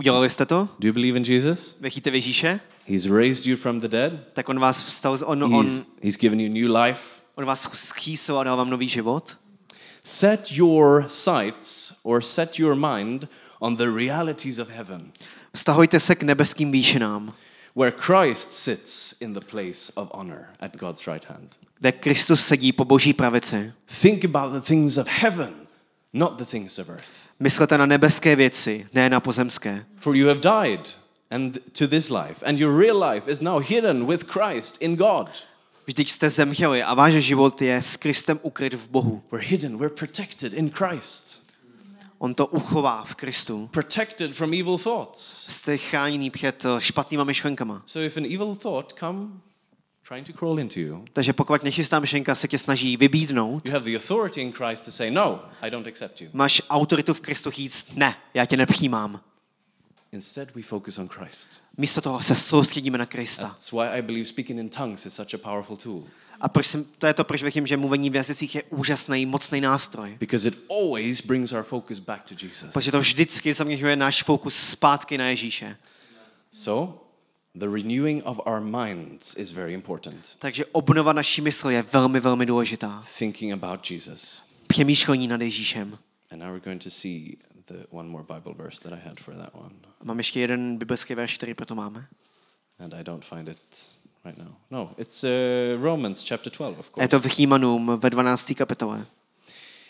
Udělali 0.00 0.30
jste 0.30 0.46
to? 0.46 0.68
Do 0.78 0.88
you 0.88 0.92
believe 0.94 1.16
in 1.18 1.24
Jesus? 1.24 1.76
Věříte 1.80 2.10
v 2.10 2.14
Ježíše? 2.14 2.60
He's 2.88 3.06
raised 3.06 3.46
you 3.46 3.56
from 3.56 3.80
the 3.80 3.88
dead. 3.88 4.12
Tak 4.32 4.48
on 4.48 4.58
vás 4.60 4.84
vstal, 4.84 5.18
on, 5.24 5.38
He's, 5.42 5.78
on, 5.78 5.84
he's 6.02 6.16
given 6.16 6.40
you 6.40 6.48
new 6.48 6.76
life. 6.76 7.02
on 7.34 7.44
vás 7.44 7.68
vzkřísil 7.72 8.38
a 8.38 8.44
dal 8.44 8.56
vám 8.56 8.70
nový 8.70 8.88
život. 8.88 9.36
Set 10.04 10.52
your 10.52 11.04
sights 11.08 11.92
or 12.02 12.22
set 12.22 12.58
your 12.58 12.74
mind 12.74 13.28
on 13.58 13.76
the 13.76 13.90
realities 13.96 14.58
of 14.58 14.68
heaven, 14.68 15.12
Vztahujte 15.54 16.00
se 16.00 16.14
k 16.14 16.22
nebeským 16.22 16.72
výšinám, 16.72 17.34
where 17.76 17.96
Christ 17.98 18.52
sits 18.52 19.14
in 19.20 19.32
the 19.34 19.40
place 19.40 19.92
of 19.94 20.08
honor 20.14 20.46
at 20.60 20.76
God's 20.76 21.06
right 21.06 21.28
hand. 21.28 21.56
kde 21.78 21.92
Kristus 21.92 22.46
sedí 22.46 22.72
po 22.72 22.84
boží 22.84 23.12
pravici. 23.12 23.72
Think 24.00 24.24
about 24.24 24.52
the 24.52 24.68
things 24.68 24.96
of 24.96 25.06
heaven, 25.08 25.54
not 26.12 26.38
the 26.38 26.44
things 26.44 26.78
of 26.78 26.88
earth. 26.88 27.19
Myslete 27.40 27.78
na 27.78 27.86
nebeské 27.86 28.36
věci, 28.36 28.86
ne 28.94 29.10
na 29.10 29.20
pozemské. 29.20 29.86
For 29.96 30.16
you 30.16 30.28
have 30.28 30.40
died 30.40 30.88
and 31.30 31.58
to 31.78 31.88
this 31.88 32.10
life, 32.10 32.46
and 32.46 32.60
your 32.60 32.78
real 32.78 33.02
life 33.12 33.30
is 33.30 33.40
now 33.40 33.62
hidden 33.62 34.06
with 34.06 34.24
Christ 34.24 34.76
in 34.80 34.96
God. 34.96 35.30
Vždyť 35.86 36.10
jste 36.10 36.30
zemřeli 36.30 36.82
a 36.82 36.94
váš 36.94 37.12
život 37.12 37.62
je 37.62 37.82
s 37.82 37.96
Kristem 37.96 38.38
ukryt 38.42 38.74
v 38.74 38.88
Bohu. 38.88 39.22
We're 39.32 39.46
hidden, 39.46 39.76
we're 39.78 39.94
protected 39.94 40.54
in 40.54 40.70
Christ, 40.70 41.40
On 42.18 42.34
to 42.34 42.46
uchová 42.46 43.04
v 43.04 43.14
Kristu. 43.14 43.68
protected 43.72 44.34
from 44.34 44.54
evil 44.54 44.78
thoughts. 44.78 45.46
Jste 45.50 45.76
chráněný 45.78 46.30
před 46.30 46.66
špatnýma 46.78 47.24
myšlenkama. 47.24 47.82
So 47.86 48.06
if 48.06 48.16
an 48.16 48.24
evil 48.24 48.54
thought 48.54 48.92
come 48.98 49.28
trying 50.10 50.26
to 50.26 50.32
crawl 50.32 50.60
into 50.60 50.80
you, 50.80 51.04
Takže 51.12 51.32
pokud 51.32 51.62
nečistá 51.62 52.00
myšlenka 52.00 52.34
se 52.34 52.48
tě 52.48 52.58
snaží 52.58 52.96
vybídnout, 52.96 53.68
you 53.68 53.72
have 53.72 53.84
the 53.84 53.96
authority 53.96 54.42
in 54.42 54.52
Christ 54.52 54.84
to 54.84 54.90
say, 54.90 55.10
No, 55.10 55.44
I 55.60 55.70
don't 55.70 55.86
accept 55.86 56.20
you. 56.20 56.28
máš 56.32 56.62
autoritu 56.70 57.14
v 57.14 57.20
Kristu 57.20 57.50
říct, 57.50 57.86
ne, 57.96 58.16
já 58.34 58.44
tě 58.44 58.56
nepřijímám. 58.56 59.20
Instead, 60.12 60.54
we 60.54 60.62
focus 60.62 60.98
on 60.98 61.08
Christ. 61.08 61.62
Místo 61.76 62.00
toho 62.00 62.22
se 62.22 62.36
soustředíme 62.36 62.98
na 62.98 63.06
Krista. 63.06 63.48
That's 63.48 63.72
why 63.72 63.88
I 63.88 64.02
believe 64.02 64.24
speaking 64.24 64.60
in 64.60 64.68
tongues 64.68 65.06
is 65.06 65.14
such 65.14 65.34
a 65.34 65.38
powerful 65.38 65.76
tool. 65.76 66.02
A 66.40 66.48
proč 66.48 66.76
to 66.98 67.06
je 67.06 67.14
to, 67.14 67.24
proč 67.24 67.42
věřím, 67.42 67.66
že 67.66 67.76
mluvení 67.76 68.10
v 68.10 68.14
jazycích 68.14 68.54
je 68.54 68.62
úžasný, 68.62 69.26
mocný 69.26 69.60
nástroj. 69.60 70.16
Because 70.20 70.48
it 70.48 70.58
always 70.70 71.20
brings 71.20 71.52
our 71.52 71.62
focus 71.62 71.98
back 71.98 72.22
to 72.24 72.34
Jesus. 72.42 72.72
Protože 72.72 72.92
to 72.92 73.00
vždycky 73.00 73.54
zaměřuje 73.54 73.96
náš 73.96 74.22
fokus 74.22 74.56
zpátky 74.56 75.18
na 75.18 75.24
Ježíše. 75.28 75.76
So, 76.52 76.98
the 77.58 77.66
renewing 77.68 78.22
of 78.24 78.40
our 78.46 78.60
minds 78.60 79.36
is 79.36 79.50
very 79.52 79.74
important. 79.74 80.36
Takže 80.38 80.66
obnova 80.66 81.12
naší 81.12 81.40
mysli 81.40 81.74
je 81.74 81.82
velmi, 81.82 82.20
velmi 82.20 82.46
důležitá. 82.46 83.04
Thinking 83.18 83.52
about 83.52 83.90
Jesus. 83.90 84.42
Přemýšlení 84.66 85.26
nad 85.28 85.40
Ježíšem. 85.40 85.98
And 86.30 86.38
now 86.38 86.48
we're 86.48 86.64
going 86.64 86.82
to 86.84 86.90
see 86.90 87.36
the 87.66 87.86
one 87.90 88.08
more 88.08 88.24
Bible 88.34 88.54
verse 88.64 88.80
that 88.82 88.92
I 88.92 89.08
had 89.08 89.20
for 89.20 89.34
that 89.34 89.50
one. 89.52 89.74
Mám 90.02 90.18
ještě 90.18 90.40
jeden 90.40 90.76
biblický 90.78 91.14
verš, 91.14 91.36
který 91.36 91.54
proto 91.54 91.74
máme. 91.74 92.06
And 92.78 92.94
I 92.94 93.04
don't 93.04 93.24
find 93.24 93.48
it 93.48 93.58
right 94.24 94.38
now. 94.38 94.54
No, 94.70 94.90
it's 94.98 95.24
uh, 95.24 95.82
Romans 95.82 96.28
chapter 96.28 96.52
12, 96.52 96.78
of 96.78 96.90
A 96.96 97.02
je 97.02 97.08
course. 97.08 97.08
to 97.08 97.28
v 97.28 97.32
Římanům 97.36 97.92
ve 97.96 98.10
12. 98.10 98.52
kapitole. 98.54 99.06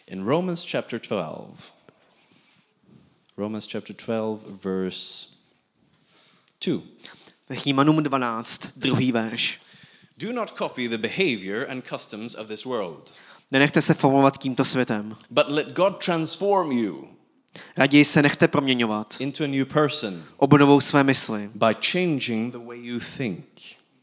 In 0.07 0.25
Romans 0.25 0.67
chapter 0.71 1.01
12, 1.09 1.75
Romans 3.37 3.67
chapter 3.73 3.97
12, 3.97 4.41
verse 4.65 5.29
2. 6.67 6.81
Římanům 7.51 8.03
12, 8.03 8.61
druhý 8.77 9.13
verš. 9.13 9.61
Do 10.19 10.33
not 10.33 10.51
copy 10.59 10.89
the 10.89 10.99
behavior 10.99 11.71
and 11.71 11.85
customs 11.89 12.35
of 12.35 12.47
this 12.49 12.65
world, 12.65 13.13
Nenechte 13.53 13.83
se 13.83 13.95
formovat 13.95 14.39
tímto 14.39 14.65
světem. 14.65 15.17
but 15.31 15.45
let 15.49 15.69
God 15.73 16.05
transform 16.05 16.73
you 16.73 17.09
Raději 17.77 18.05
se 18.05 18.23
nechte 18.23 18.49
proměňovat 18.49 19.17
into 19.21 19.45
a 19.45 19.47
new 19.47 19.65
person 19.67 20.25
obnovou 20.37 20.81
své 20.81 21.05
mysli. 21.05 21.51
by 21.55 21.75
changing 21.93 22.53
the 22.53 22.59
way 22.59 22.79
you 22.87 23.01
think. 23.17 23.45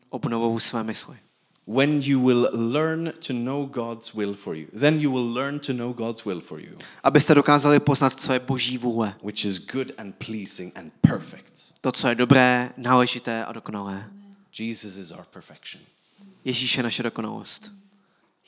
Obnovou 0.10 0.60
své 0.60 0.84
mysli. 0.84 1.18
When 1.68 2.02
you 2.02 2.20
will 2.20 2.50
learn 2.54 3.14
to 3.28 3.34
know 3.34 3.66
God's 3.66 4.14
will 4.14 4.34
for 4.34 4.56
you, 4.56 4.68
then 4.80 5.02
you 5.02 5.12
will 5.12 5.34
learn 5.34 5.60
to 5.60 5.74
know 5.74 5.94
God's 5.94 6.26
will 6.26 6.42
for 6.42 6.60
you, 6.60 6.78
Abyste 7.04 7.36
dokázali 7.36 7.80
poznat, 7.80 8.20
co 8.22 8.34
je 8.34 8.40
boží 8.40 8.78
vůle. 8.78 9.14
which 9.24 9.46
is 9.46 9.60
good 9.60 9.92
and 9.98 10.16
pleasing 10.16 10.78
and 10.78 10.94
perfect. 11.02 11.74
To, 11.82 11.92
co 11.92 12.08
je 12.10 12.16
dobré, 12.16 12.70
náležité 12.78 13.46
a 13.46 13.52
dokonalé. 13.52 14.12
Jesus 14.60 14.98
is 14.98 15.12
our 15.12 15.26
perfection. 15.34 15.84
Ježíš 16.46 16.78
je 16.78 16.84
naše 16.84 17.04
dokonalost. 17.04 17.72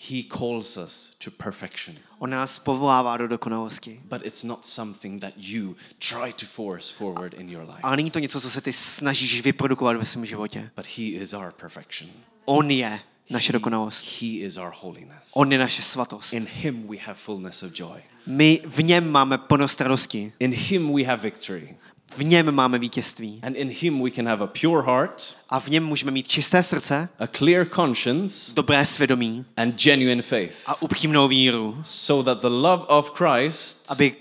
He 0.10 0.24
calls 0.24 0.78
us 0.78 1.16
to 1.24 1.32
perfection. 1.32 1.96
On 2.20 2.30
nás 2.30 2.60
povolává 2.60 3.18
do 3.18 3.28
dokonalosti. 3.28 4.02
But 4.04 4.26
it's 4.26 4.44
not 4.44 4.66
something 4.66 5.22
that 5.22 5.34
you 5.38 5.76
try 6.10 6.34
to 6.34 6.46
force 6.46 6.94
forward 6.94 7.34
in 7.34 7.50
your 7.50 7.62
life. 7.64 7.80
Ale 7.84 7.98
není 7.98 8.12
to 8.12 8.20
něco, 8.20 8.42
co 8.42 8.50
se 8.50 8.62
ty 8.62 8.74
snažíš 8.74 9.42
vyprodukovat 9.42 9.96
ve 9.98 10.06
svém 10.06 10.26
životě. 10.26 10.72
But 10.76 10.86
He 10.98 11.04
is 11.04 11.34
our 11.34 11.52
perfection. 11.52 12.12
On 12.52 12.72
je 12.72 13.00
naše 13.30 13.54
dokonalost. 13.54 14.22
He 14.22 14.28
is 14.28 14.58
our 14.58 14.72
holiness. 14.82 15.32
On 15.34 15.52
je 15.52 15.58
naše 15.58 15.82
svatost. 15.82 16.34
In 16.34 16.48
Him 16.54 16.88
we 16.88 16.98
have 16.98 17.14
fullness 17.14 17.64
of 17.64 17.72
joy. 17.80 18.02
My 18.26 18.62
v 18.66 18.84
něm 18.84 19.12
máme 19.12 19.38
plnost 19.38 19.82
radosti. 19.82 20.34
In 20.40 20.52
Him 20.54 20.96
we 20.96 21.04
have 21.04 21.22
victory. 21.22 21.76
V 22.18 22.24
něm 22.24 22.52
máme 22.52 22.80
vítězství. 22.80 23.40
And 23.44 23.56
in 23.56 23.70
Him 23.70 24.04
we 24.04 24.12
can 24.12 24.28
have 24.28 24.44
a 24.44 24.48
pure 24.48 24.82
heart, 24.86 25.36
A 25.50 25.60
v 25.60 25.68
něm 25.68 25.86
můžeme 25.86 26.12
mít 26.12 26.28
čisté 26.28 26.64
srdce, 26.64 27.10
a 27.20 27.28
clear 27.28 27.68
conscience, 27.76 28.54
dobré 28.56 28.86
svědomí 28.86 29.46
and 29.58 29.84
genuine 29.84 30.22
faith. 30.22 30.56
a 30.66 30.82
upřímnou 30.82 31.28
víru, 31.28 31.78
So 31.84 32.24
that 32.24 32.42
the 32.42 32.48
love 32.48 32.84
of 32.88 33.12
Christ 33.16 33.86
aby 33.90 34.16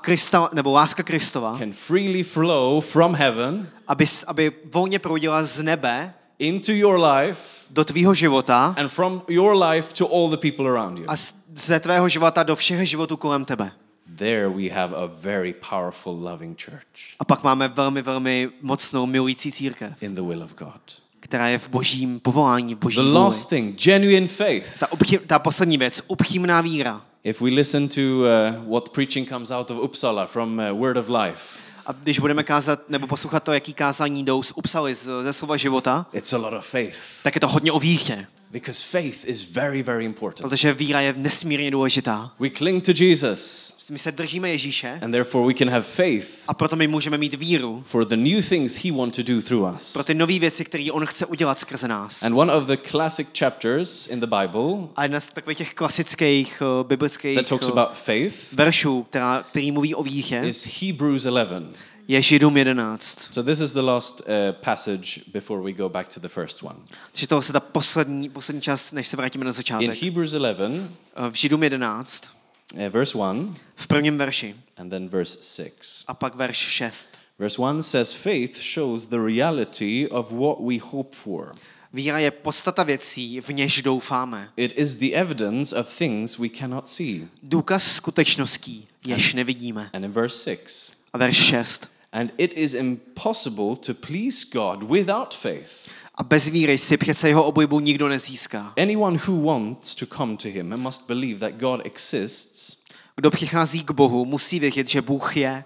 Krista, 0.00 0.48
nebo 0.52 0.72
láska 0.72 1.02
Kristova, 1.02 1.58
can 1.58 1.72
freely 1.72 2.22
flow 2.22 2.80
from 2.80 3.14
heaven 3.14 3.70
aby, 3.88 4.04
aby 4.26 4.52
volně 4.72 4.98
proudila 4.98 5.44
z 5.44 5.62
nebe 5.62 6.14
into 6.38 6.72
your 6.72 6.98
life 7.00 7.40
do 7.70 7.84
tvýho 7.84 8.14
života 8.14 8.74
and 8.78 8.88
from 8.88 9.22
your 9.28 9.54
life 9.64 9.92
to 9.94 10.06
all 10.06 10.30
the 10.30 10.36
people 10.36 10.66
around 10.72 10.98
you. 10.98 11.04
a 11.08 11.16
z- 11.16 11.34
ze 11.56 11.80
tvého 11.80 12.08
života 12.08 12.42
do 12.42 12.56
všech 12.56 12.88
životů 12.88 13.16
kolem 13.16 13.44
tebe. 13.44 13.70
There 14.16 14.48
we 14.48 14.68
have 14.70 14.96
a 14.96 15.06
very 15.06 15.54
powerful, 15.70 16.12
loving 16.24 16.58
church 16.64 17.16
A 17.18 17.24
pak 17.24 17.42
máme 17.44 17.68
velmi, 17.68 18.02
velmi 18.02 18.50
mocnou 18.62 19.06
milující 19.06 19.52
církev, 19.52 20.02
in 20.02 20.14
the 20.14 20.22
will 20.22 20.42
of 20.42 20.54
God. 20.54 20.80
která 21.20 21.48
je 21.48 21.58
v 21.58 21.68
božím 21.68 22.20
povolání, 22.20 22.74
v 22.74 22.78
boží 22.78 22.96
The 22.96 23.02
vůli. 23.02 23.14
last 23.14 23.48
thing, 23.48 23.80
genuine 23.82 24.26
faith. 24.26 24.78
Ta, 24.80 24.92
upchý, 24.92 25.18
ta 25.26 25.38
poslední 25.38 25.78
věc, 25.78 26.02
upřímná 26.08 26.60
víra. 26.60 27.00
If 27.24 27.40
we 27.40 27.50
listen 27.50 27.88
to 27.88 28.00
uh, 28.00 28.72
what 28.72 28.88
preaching 28.90 29.28
comes 29.28 29.50
out 29.50 29.70
of 29.70 29.78
Uppsala 29.78 30.26
from 30.26 30.58
uh, 30.72 30.80
Word 30.80 30.96
of 30.96 31.08
Life, 31.08 31.62
A 31.88 31.92
když 31.92 32.18
budeme 32.18 32.42
kázat 32.42 32.80
nebo 32.88 33.06
poslouchat 33.06 33.40
to, 33.42 33.52
jaký 33.52 33.74
kázání 33.74 34.24
jdou 34.24 34.42
z 34.42 34.52
Upsaly, 34.56 34.94
z- 34.94 35.10
ze 35.22 35.32
slova 35.32 35.56
života, 35.56 36.06
it's 36.12 36.32
a 36.32 36.36
lot 36.36 36.52
of 36.52 36.66
faith. 36.66 36.96
tak 37.22 37.34
je 37.34 37.40
to 37.40 37.48
hodně 37.48 37.72
o 37.72 37.78
víře, 37.78 38.26
Because 38.50 38.82
faith 38.82 39.24
is 39.24 39.52
very, 39.52 39.82
very 39.82 40.04
important. 40.04 40.50
protože 40.50 40.72
víra 40.72 41.00
je 41.00 41.14
nesmírně 41.16 41.70
důležitá. 41.70 42.32
We 42.40 42.50
cling 42.50 42.84
to 42.84 42.92
Jesus, 42.96 43.74
My 43.90 43.98
se 43.98 44.12
držíme 44.12 44.50
Ježíše 44.50 44.98
and 45.02 45.10
therefore 45.10 45.46
we 45.46 45.54
can 45.54 45.68
have 45.68 45.82
faith 45.82 46.28
a 46.48 46.54
proto 46.54 46.76
my 46.76 46.88
můžeme 46.88 47.18
mít 47.18 47.34
víru 47.34 47.82
for 47.86 48.04
the 48.04 48.16
new 48.16 48.42
things 48.48 48.84
He 48.84 48.92
wants 48.92 49.16
to 49.16 49.22
do 49.22 49.42
through 49.42 49.74
us. 49.76 49.92
pro 49.92 50.04
ty 50.04 50.14
nové 50.14 50.38
věci, 50.38 50.64
které 50.64 50.88
on 50.92 51.06
chce 51.06 51.26
udělat 51.26 51.58
skrze 51.58 51.88
nás. 51.88 52.22
And 52.22 52.34
one 52.34 52.52
of 52.52 52.66
the 52.66 52.76
classic 52.76 53.28
chapters 53.38 54.06
in 54.06 54.20
the 54.20 54.26
Bible 54.26 54.88
A 54.96 55.02
jedna 55.02 55.20
z 55.20 55.28
takových 55.28 55.58
těch 55.58 55.74
klasických 55.74 56.62
uh, 56.80 56.86
biblických 56.88 57.36
that 57.36 57.48
talks 57.48 57.68
uh, 57.68 57.78
about 57.78 57.96
faith 57.96 58.52
veršů, 58.52 59.06
která, 59.10 59.44
který 59.50 59.72
mluví 59.72 59.94
o 59.94 60.02
víře, 60.02 60.42
is 60.48 60.80
Hebrews 60.82 61.24
11. 61.24 61.66
je 62.08 62.22
Židům 62.22 62.56
11. 62.56 63.18
So 63.34 63.50
this 63.50 63.60
is 63.60 63.72
the 63.72 63.80
last 63.80 64.20
uh, 64.20 64.26
passage 64.64 65.20
before 65.32 65.62
we 65.62 65.72
go 65.72 65.88
back 65.88 66.14
to 66.14 66.20
the 66.20 66.28
first 66.28 66.62
one. 66.62 66.76
Takže 67.12 67.26
to 67.26 67.42
se 67.42 67.52
ta 67.52 67.60
poslední, 67.60 68.28
poslední 68.28 68.62
čas, 68.62 68.92
než 68.92 69.08
se 69.08 69.16
vrátíme 69.16 69.44
na 69.44 69.48
In 69.48 69.52
začátek. 69.52 70.02
Hebrews 70.02 70.32
11, 70.32 70.90
Uh, 71.18 71.26
V 71.30 71.34
Židům 71.34 71.62
11 71.62 72.30
uh, 72.74 72.80
verse 72.88 73.18
1 73.18 73.54
v 73.76 73.86
prvním 73.86 74.18
verši 74.18 74.54
and 74.76 74.90
then 74.90 75.08
verse 75.08 75.38
6. 75.42 76.04
a 76.06 76.14
pak 76.14 76.34
verš 76.34 76.56
6. 76.56 77.10
Verse 77.38 77.62
1 77.62 77.82
says, 77.82 78.12
Faith 78.12 78.56
shows 78.74 79.06
the 79.06 79.18
reality 79.18 80.08
of 80.10 80.32
what 80.32 80.56
we 80.60 80.78
hope 80.82 81.16
for. 81.16 81.54
Víra 81.92 82.18
je 82.18 82.30
podstata 82.30 82.82
věcí, 82.82 83.40
v 83.40 83.48
něž 83.48 83.82
doufáme. 83.82 84.50
It 84.56 84.72
is 84.78 84.96
the 84.96 85.12
evidence 85.14 85.76
of 85.76 85.96
things 85.98 86.38
we 86.38 86.48
cannot 86.48 86.88
see. 86.88 87.20
Důkaz 87.42 87.92
skutečností, 87.92 88.88
jež 89.06 89.34
nevidíme. 89.34 89.90
And 89.92 90.04
in 90.04 90.10
verse 90.12 90.56
6, 90.56 90.92
A 91.12 91.18
verš 91.18 91.36
6. 91.36 91.90
and 92.12 92.32
it 92.38 92.54
is 92.58 92.74
impossible 92.74 93.76
to 93.76 93.94
please 93.94 94.46
God 94.52 94.82
without 94.82 95.34
faith. 95.34 95.90
A 96.14 96.22
bez 96.22 96.48
víry 96.48 96.78
si 96.78 96.96
přece 96.96 97.28
jeho 97.28 97.44
oblibu 97.44 97.80
nikdo 97.80 98.08
nezíská. 98.08 98.72
Anyone 98.76 99.18
who 99.26 99.42
wants 99.42 99.94
to 99.94 100.06
come 100.06 100.36
to 100.36 100.48
him 100.48 100.76
must 100.76 101.06
believe 101.06 101.40
that 101.40 101.60
God 101.60 101.80
exists 101.84 102.78
Kdo 103.16 103.30
přichází 103.30 103.84
k 103.84 103.90
Bohu, 103.90 104.24
musí 104.24 104.60
vědět, 104.60 104.88
že 104.88 105.02
Bůh 105.02 105.36
je 105.36 105.64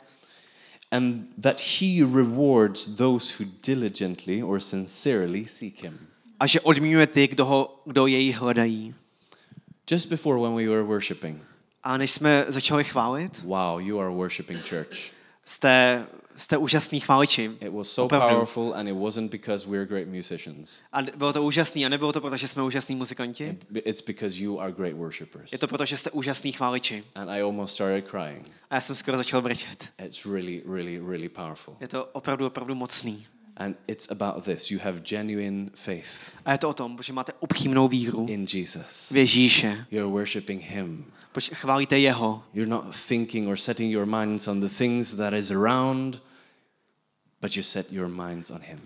and 0.90 1.26
that 1.42 1.60
he 1.80 2.04
rewards 2.16 2.86
those 2.86 3.34
who 3.38 3.50
diligently 3.66 4.42
or 4.42 4.60
sincerely 4.60 5.46
seek 5.46 5.82
him. 5.82 5.98
a 6.40 6.46
že 6.46 6.60
odměňuje 6.60 7.06
ty, 7.06 7.28
kdo, 7.28 7.44
ho, 7.44 7.82
kdo 7.84 8.06
jej 8.06 8.32
hledají. 8.32 8.94
Just 9.90 10.08
before 10.08 10.40
when 10.40 10.54
we 10.54 10.68
were 10.68 10.82
worshiping, 10.82 11.42
A 11.82 11.96
než 11.96 12.10
jsme 12.10 12.44
začali 12.48 12.84
chválit, 12.84 13.42
wow, 13.42 13.80
you 13.80 14.00
are 14.00 14.10
worshiping 14.10 14.60
church. 14.68 14.98
jste, 15.44 16.06
jste 16.42 16.56
úžasný 16.56 17.00
chváliči. 17.00 17.50
It 17.60 17.72
was 17.72 17.92
so 17.92 18.04
Opravdu. 18.06 18.34
powerful 18.34 18.74
and 18.76 18.88
it 18.88 18.96
wasn't 18.96 19.30
because 19.30 19.66
we're 19.68 19.86
great 19.86 20.08
musicians. 20.08 20.82
A 20.92 21.02
bylo 21.16 21.32
to 21.32 21.42
úžasný 21.42 21.86
a 21.86 21.88
nebylo 21.88 22.12
to 22.12 22.20
proto, 22.20 22.36
že 22.36 22.48
jsme 22.48 22.62
úžasní 22.62 22.96
muzikanti. 22.96 23.58
It's 23.74 24.02
because 24.02 24.42
you 24.42 24.60
are 24.60 24.72
great 24.72 24.96
worshipers. 24.96 25.52
Je 25.52 25.58
to 25.58 25.68
proto, 25.68 25.84
že 25.84 25.96
jste 25.96 26.10
úžasný 26.10 26.52
chváliči. 26.52 27.04
And 27.14 27.30
I 27.30 27.42
almost 27.42 27.74
started 27.74 28.10
crying. 28.10 28.50
A 28.70 28.74
já 28.74 28.80
jsem 28.80 28.96
skoro 28.96 29.16
začal 29.16 29.42
brečet. 29.42 29.88
It's 29.98 30.26
really, 30.26 30.62
really, 30.66 30.98
really 30.98 31.28
powerful. 31.28 31.76
Je 31.80 31.88
to 31.88 32.04
opravdu, 32.04 32.46
opravdu 32.46 32.74
mocný. 32.74 33.26
And 33.56 33.76
it's 33.86 34.10
about 34.10 34.44
this. 34.44 34.70
You 34.70 34.78
have 34.84 35.00
genuine 35.00 35.70
faith 35.74 36.08
A 36.44 36.52
je 36.52 36.58
to 36.58 36.68
o 36.68 36.74
tom, 36.74 36.98
že 37.02 37.12
máte 37.12 37.32
upřímnou 37.40 37.88
víru 37.88 38.26
in 38.28 38.46
Jesus. 38.52 39.10
v 39.10 39.16
Ježíše. 39.16 39.86
You're 39.90 40.12
worshiping 40.12 40.62
him. 40.62 41.04
Chválíte 41.54 41.98
jeho. 41.98 42.42
You're 42.54 42.70
not 42.70 42.84
thinking 43.08 43.48
or 43.48 43.56
setting 43.56 43.92
your 43.92 44.06
minds 44.06 44.48
on 44.48 44.60
the 44.60 44.68
things 44.68 45.14
that 45.14 45.34
is 45.34 45.50
around, 45.50 46.22
but 47.42 47.56
you 47.56 47.62
set 47.62 47.92
your 47.92 48.08
minds 48.08 48.50
on 48.50 48.60
him. 48.62 48.78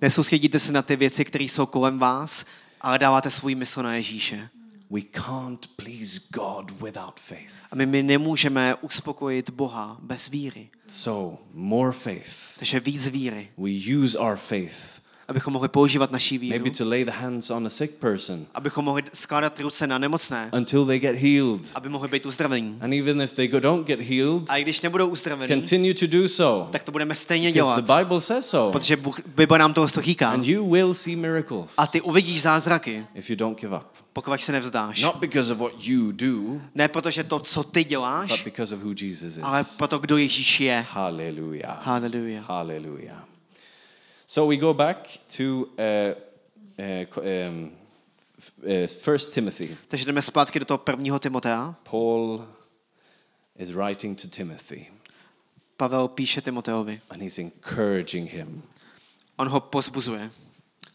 Nesoustředíte 0.00 0.58
se 0.58 0.72
na 0.72 0.82
ty 0.82 0.96
věci, 0.96 1.24
které 1.24 1.44
jsou 1.44 1.66
kolem 1.66 1.98
vás, 1.98 2.44
ale 2.80 2.98
dáváte 2.98 3.30
svůj 3.30 3.54
mysl 3.54 3.82
na 3.82 3.94
Ježíše. 3.94 4.48
We 4.90 5.00
can't 5.00 5.66
please 5.76 6.20
God 6.30 6.70
without 6.70 7.20
faith. 7.20 7.52
A 7.70 7.76
my, 7.76 7.86
my 7.86 8.02
nemůžeme 8.02 8.74
uspokojit 8.74 9.50
Boha 9.50 9.98
bez 10.02 10.28
víry. 10.28 10.68
So, 10.88 11.38
more 11.52 11.92
faith. 11.92 12.58
Takže 12.58 12.80
víc 12.80 13.08
víry, 13.08 13.48
We 13.58 13.70
use 13.96 14.18
our 14.18 14.36
faith 14.36 14.99
abychom 15.30 15.52
mohli 15.52 15.68
používat 15.68 16.10
naší 16.12 16.38
víru, 16.38 16.58
maybe 16.58 16.70
to 16.70 16.88
lay 16.88 17.04
the 17.04 17.10
hands 17.10 17.50
on 17.50 17.66
a 17.66 17.70
sick 17.70 17.94
person 17.94 18.46
abychom 18.54 18.84
mohli 18.84 19.02
skládat 19.12 19.60
ruce 19.60 19.86
na 19.86 19.98
nemocné, 19.98 20.50
until 20.56 20.86
they 20.86 20.98
get 20.98 21.16
healed. 21.16 21.60
aby 21.74 21.88
mohli 21.88 22.08
být 22.08 22.26
uzdravení. 22.26 22.78
And 22.80 22.92
even 22.94 23.20
if 23.20 23.32
they 23.32 23.48
go, 23.48 23.60
don't 23.60 23.86
get 23.86 24.00
healed, 24.00 24.42
A 24.50 24.56
i 24.56 24.62
když 24.62 24.80
nebudou 24.80 25.08
uzdravení, 25.08 25.48
continue 25.48 25.94
to 25.94 26.06
do 26.06 26.28
so. 26.28 26.70
tak 26.72 26.82
to 26.82 26.92
budeme 26.92 27.14
stejně 27.14 27.48
Because 27.48 27.54
dělat, 27.54 27.84
the 27.86 27.92
Bible 28.04 28.20
says 28.20 28.46
so. 28.48 28.72
protože 28.72 28.96
Bůh, 28.96 29.20
Bible 29.36 29.58
nám 29.58 29.72
toho 29.74 29.86
říká. 29.86 30.30
And 30.30 30.46
you 30.46 30.70
will 30.70 30.94
see 30.94 31.16
miracles 31.16 31.74
A 31.78 31.86
ty 31.86 32.00
uvidíš 32.00 32.42
zázraky, 32.42 33.06
if 33.14 33.30
you 33.30 33.36
don't 33.36 33.60
give 33.60 33.76
up. 33.76 33.82
pokud 34.12 34.40
se 34.40 34.52
nevzdáš. 34.52 35.02
Not 35.02 35.16
because 35.16 35.52
of 35.52 35.58
what 35.58 35.72
you 35.88 36.12
do, 36.12 36.60
Ne 36.74 36.88
protože 36.88 37.24
to, 37.24 37.38
co 37.38 37.62
ty 37.62 37.80
but 37.80 37.88
děláš, 37.88 38.44
because 38.44 38.74
of 38.74 38.82
who 38.82 38.92
Jesus 39.00 39.38
ale 39.42 39.60
is. 39.60 39.76
proto, 39.76 39.98
kdo 39.98 40.16
Ježíš 40.16 40.60
je. 40.60 40.84
Hallelujah. 40.90 41.86
Hallelujah. 41.86 42.48
Hallelujah. 42.48 43.29
So 44.30 44.46
we 44.46 44.56
go 44.56 44.72
back 44.74 45.18
to 45.36 45.68
uh, 45.76 46.14
uh, 46.78 47.48
um, 47.48 47.72
uh, 48.62 48.86
First 48.86 49.32
Timothy. 49.34 49.76
Takže 49.88 50.04
jdeme 50.04 50.22
zpátky 50.22 50.58
do 50.58 50.64
toho 50.64 50.78
prvního 50.78 51.18
Timotea. 51.18 51.74
Paul 51.90 52.46
is 53.58 53.70
writing 53.70 54.22
to 54.22 54.28
Timothy, 54.28 54.86
Pavel 55.76 56.08
píše 56.08 56.40
Timoteovi. 56.40 57.00
and 57.10 57.22
he's 57.22 57.38
encouraging 57.38 58.30
him 58.30 58.62
On 59.36 59.48
ho 59.48 59.60
pozbuzuje, 59.60 60.30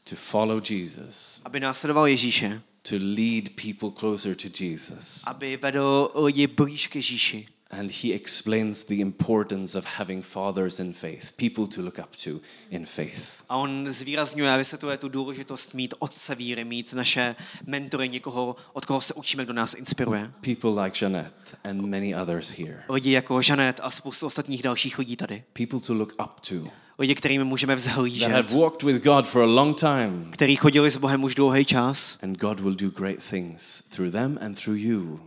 to 0.10 0.16
follow 0.16 0.62
Jesus, 0.70 1.42
aby 1.46 1.60
následoval 1.60 2.08
Ježíše, 2.08 2.62
to 2.90 2.96
lead 2.96 3.50
people 3.50 3.90
closer 4.00 4.36
to 4.36 4.64
Jesus. 4.64 5.24
aby 5.28 5.58
vedl 5.58 6.10
lidi 6.16 6.48
blíž 6.48 6.88
k 6.88 6.96
Ježíši. 6.96 7.48
And 7.72 7.92
he 7.92 8.14
explains 8.14 8.84
the 8.84 8.94
importance 8.94 9.78
of 9.78 9.86
having 9.98 10.24
fathers 10.24 10.80
in 10.80 10.94
faith, 10.94 11.32
people 11.36 11.68
to 11.68 11.82
look 11.82 12.00
up 12.00 12.16
to 12.24 12.40
in 12.70 12.86
faith. 12.86 13.44
A 13.50 13.58
on 13.58 13.86
zvýrazňuje 13.90 14.54
a 14.54 14.58
vysvětluje 14.58 14.98
tu 14.98 15.10
důležitost 15.10 15.74
mít 15.74 15.94
otce 16.00 16.36
víry, 16.36 16.64
mít 16.64 16.94
naše 16.94 17.36
mentory, 17.66 18.10
někoho, 18.10 18.56
od 18.74 18.86
koho 18.86 19.02
se 19.02 19.14
učíme, 19.14 19.46
kdo 19.46 19.54
nás 19.54 19.74
inspiruje. 19.74 20.32
People 20.42 20.84
like 20.84 21.06
Jeanette 21.06 21.58
and 21.64 21.82
many 21.82 22.16
others 22.16 22.50
here. 22.50 22.84
Lidi 22.90 23.12
jako 23.12 23.42
Žanet 23.42 23.80
a 23.84 23.90
spoustu 23.90 24.26
ostatních 24.26 24.64
dalších 24.64 25.00
lidí 25.00 25.16
tady. 25.16 25.44
People 25.54 25.80
to 25.80 25.94
look 25.94 26.14
up 26.24 26.40
to. 26.50 26.72
Lidi, 27.00 27.16
kterými 27.16 27.44
můžeme 27.44 27.76
That 27.76 27.86
have 27.86 28.02
vzhlížet, 28.02 28.52
walked 28.52 28.84
with 28.84 29.04
God 29.04 29.28
for 29.28 29.42
a 29.42 29.46
long 29.46 29.80
time. 29.80 30.28
kteří 30.32 30.56
chodili 30.56 30.92
s 30.92 30.98
Bohem 30.98 31.24
už 31.24 31.36
dlouhý 31.36 31.66
čas. 31.66 32.18
And 32.24 32.38
God 32.40 32.60
will 32.60 32.76
do 32.76 32.90
great 32.90 33.24
things 33.30 33.84
through 33.90 34.12
them 34.12 34.40
and 34.42 34.64
through 34.64 34.80
you. 34.80 35.20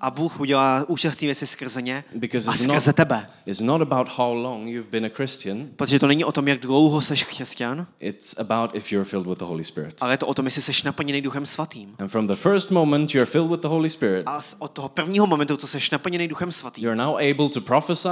A 0.00 0.10
Bůh 0.10 0.40
udělá 0.40 0.84
úžasné 0.88 1.26
věci 1.26 1.46
skrze 1.46 1.82
ně 1.82 2.04
Because 2.14 2.50
a 2.50 2.52
skrze 2.52 2.90
not, 2.90 2.96
tebe. 2.96 3.26
it's 3.46 3.60
not 3.60 3.82
about 3.82 4.08
how 4.08 4.34
long 4.34 4.68
you've 4.68 4.90
been 4.90 5.04
a 5.06 5.08
Christian, 5.08 5.68
Protože 5.76 5.98
to 5.98 6.06
není 6.06 6.24
o 6.24 6.32
tom, 6.32 6.48
jak 6.48 6.60
dlouho 6.60 7.00
seš 7.02 7.24
křesťan, 7.24 7.86
it's 8.00 8.38
about 8.38 8.74
if 8.74 8.92
you're 8.92 9.04
filled 9.10 9.26
with 9.26 9.38
the 9.38 9.44
Holy 9.44 9.64
Spirit. 9.64 9.94
ale 10.00 10.12
je 10.12 10.16
to 10.18 10.26
o 10.26 10.34
tom, 10.34 10.44
jestli 10.46 10.62
seš 10.62 10.82
naplněný 10.82 11.22
Duchem 11.22 11.46
Svatým. 11.46 11.94
And 11.98 12.08
from 12.08 12.26
the 12.26 12.34
first 12.36 12.70
moment 12.70 13.14
you're 13.14 13.30
filled 13.30 13.50
with 13.50 13.60
the 13.60 13.68
Holy 13.68 13.90
Spirit, 13.90 14.22
A 14.26 14.42
z- 14.42 14.56
od 14.58 14.68
toho 14.72 14.88
prvního 14.88 15.26
momentu, 15.26 15.56
co 15.56 15.66
seš 15.66 15.90
naplněný 15.90 16.28
Duchem 16.28 16.52
Svatým, 16.52 16.84
you're 16.84 16.96
now 17.04 17.16
able 17.16 17.48
to 17.48 17.60
prophesy 17.60 18.08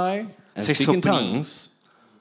and 0.55 0.63
Jsi 0.65 0.75
speak 0.75 0.95
in 0.95 1.01
tongues 1.01 1.69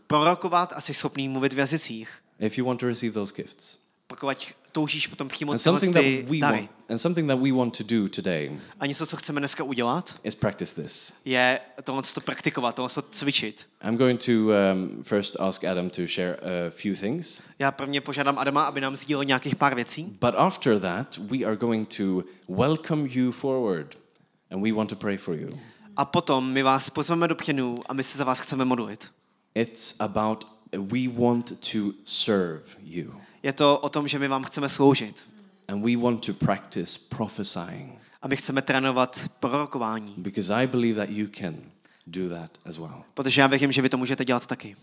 prorokovat 0.07 0.73
a 0.77 0.81
jsi 0.81 0.95
schopný 0.95 1.29
mluvit 1.29 1.53
v 1.53 1.59
jazycích. 1.59 2.09
if 2.41 2.59
you 2.59 2.65
want 2.67 2.81
to 2.81 2.87
receive 2.87 3.13
those 3.15 3.35
gifts. 3.37 3.79
Pokud 4.07 4.55
toužíš 4.77 5.07
potom 5.07 5.29
přijmout 5.29 5.63
tyhle 5.63 5.81
ty 5.81 6.27
dary. 6.41 6.69
and 6.89 6.99
something 6.99 7.29
that 7.29 7.39
we 7.41 7.53
want 7.53 7.79
to 7.79 7.85
do 7.85 8.09
today 8.09 8.61
A 8.81 8.87
něco, 8.87 9.07
co 9.07 9.17
chceme 9.17 9.41
dneska 9.41 9.65
udělat, 9.65 10.15
is 10.25 10.35
practice 10.35 10.83
this. 10.83 11.13
je 11.25 11.61
tohle 11.85 12.03
to 12.15 12.21
praktikovat, 12.21 12.75
tohle 12.75 12.89
to 12.89 13.03
cvičit. 13.03 13.69
I'm 13.89 13.97
going 13.97 14.25
to 14.25 14.33
um, 14.33 15.03
first 15.03 15.41
ask 15.41 15.65
Adam 15.65 15.91
to 15.91 16.07
share 16.07 16.35
a 16.37 16.71
few 16.71 16.95
things, 16.97 17.43
Já 17.59 17.73
prvně 17.73 18.01
požádám 18.01 18.39
Adama, 18.39 18.65
aby 18.65 18.81
nám 18.81 18.97
sdílel 18.97 19.25
nějakých 19.25 19.57
pár 19.57 19.75
věcí. 19.75 20.05
but 20.21 20.35
after 20.37 20.81
that, 20.81 21.19
we 21.19 21.39
are 21.39 21.57
going 21.57 21.97
to 21.97 22.25
welcome 22.49 23.09
you 23.13 23.33
forward, 23.33 23.99
and 24.51 24.63
we 24.63 24.73
want 24.73 24.91
to 24.91 24.97
pray 24.97 25.17
for 25.17 25.35
you. 25.35 25.49
A 25.97 26.05
potom 26.05 26.53
my 26.53 26.63
vás 26.63 26.91
pozveme 26.91 27.29
do 27.29 27.35
pěnu 27.35 27.79
a 27.89 27.95
my 27.95 28.03
se 28.03 28.19
za 28.19 28.25
vás 28.25 28.41
chceme 28.41 28.65
modlit. 28.65 29.11
It's 29.55 29.95
about 30.01 30.45
we 30.73 31.09
want 31.19 31.53
to 31.73 31.93
serve 32.05 32.63
you, 32.83 33.15
Je 33.47 33.53
to 33.53 33.79
o 33.79 33.89
tom, 33.89 34.09
že 34.09 34.19
my 34.19 34.29
vám 34.29 34.45
chceme 34.45 34.69
sloužit. 34.69 35.29
and 35.69 35.83
we 35.85 35.97
want 35.97 36.27
to 36.27 36.33
practice 36.35 36.99
prophesying 37.09 37.93
A 38.23 38.29
my 38.29 38.37
chceme 38.37 38.63
trénovat 38.63 39.21
prorokování. 39.41 40.15
because 40.17 40.55
I 40.55 40.67
believe 40.67 41.07
that 41.07 41.11
you 41.11 41.27
can 41.39 41.55
do 42.07 42.29
that 42.29 42.51
as 42.65 42.79
well. 42.79 43.03
Protože 43.15 43.41
já 43.41 43.47
věřím, 43.47 43.73
že 43.73 43.83
vy 43.83 43.89
to 43.89 43.97
můžete 43.97 44.25
dělat 44.25 44.47
taky. 44.47 44.77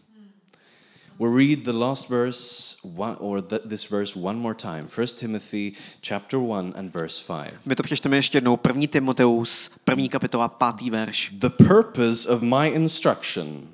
We'll 1.19 1.37
read 1.37 1.59
the 1.59 1.71
last 1.71 2.09
verse 2.09 2.77
one, 2.97 3.15
or 3.19 3.39
th- 3.41 3.67
this 3.69 3.89
verse 3.89 4.19
one 4.19 4.39
more 4.39 4.55
time. 4.55 4.87
1 4.97 5.05
Timothy 5.19 5.73
chapter 6.07 6.39
1 6.39 6.71
and 6.79 6.93
verse 6.93 7.23
5. 7.43 7.53
My 7.65 7.75
to 7.75 7.83
přečteme 7.83 8.15
ještě 8.15 8.37
jednou. 8.37 8.57
První 8.57 8.87
Timoteus, 8.87 9.69
první 9.85 10.09
kapitola, 10.09 10.47
pátý 10.49 10.89
verš. 10.89 11.31
The 11.33 11.49
purpose 11.49 12.29
of 12.29 12.41
my 12.41 12.67
instruction 12.67 13.67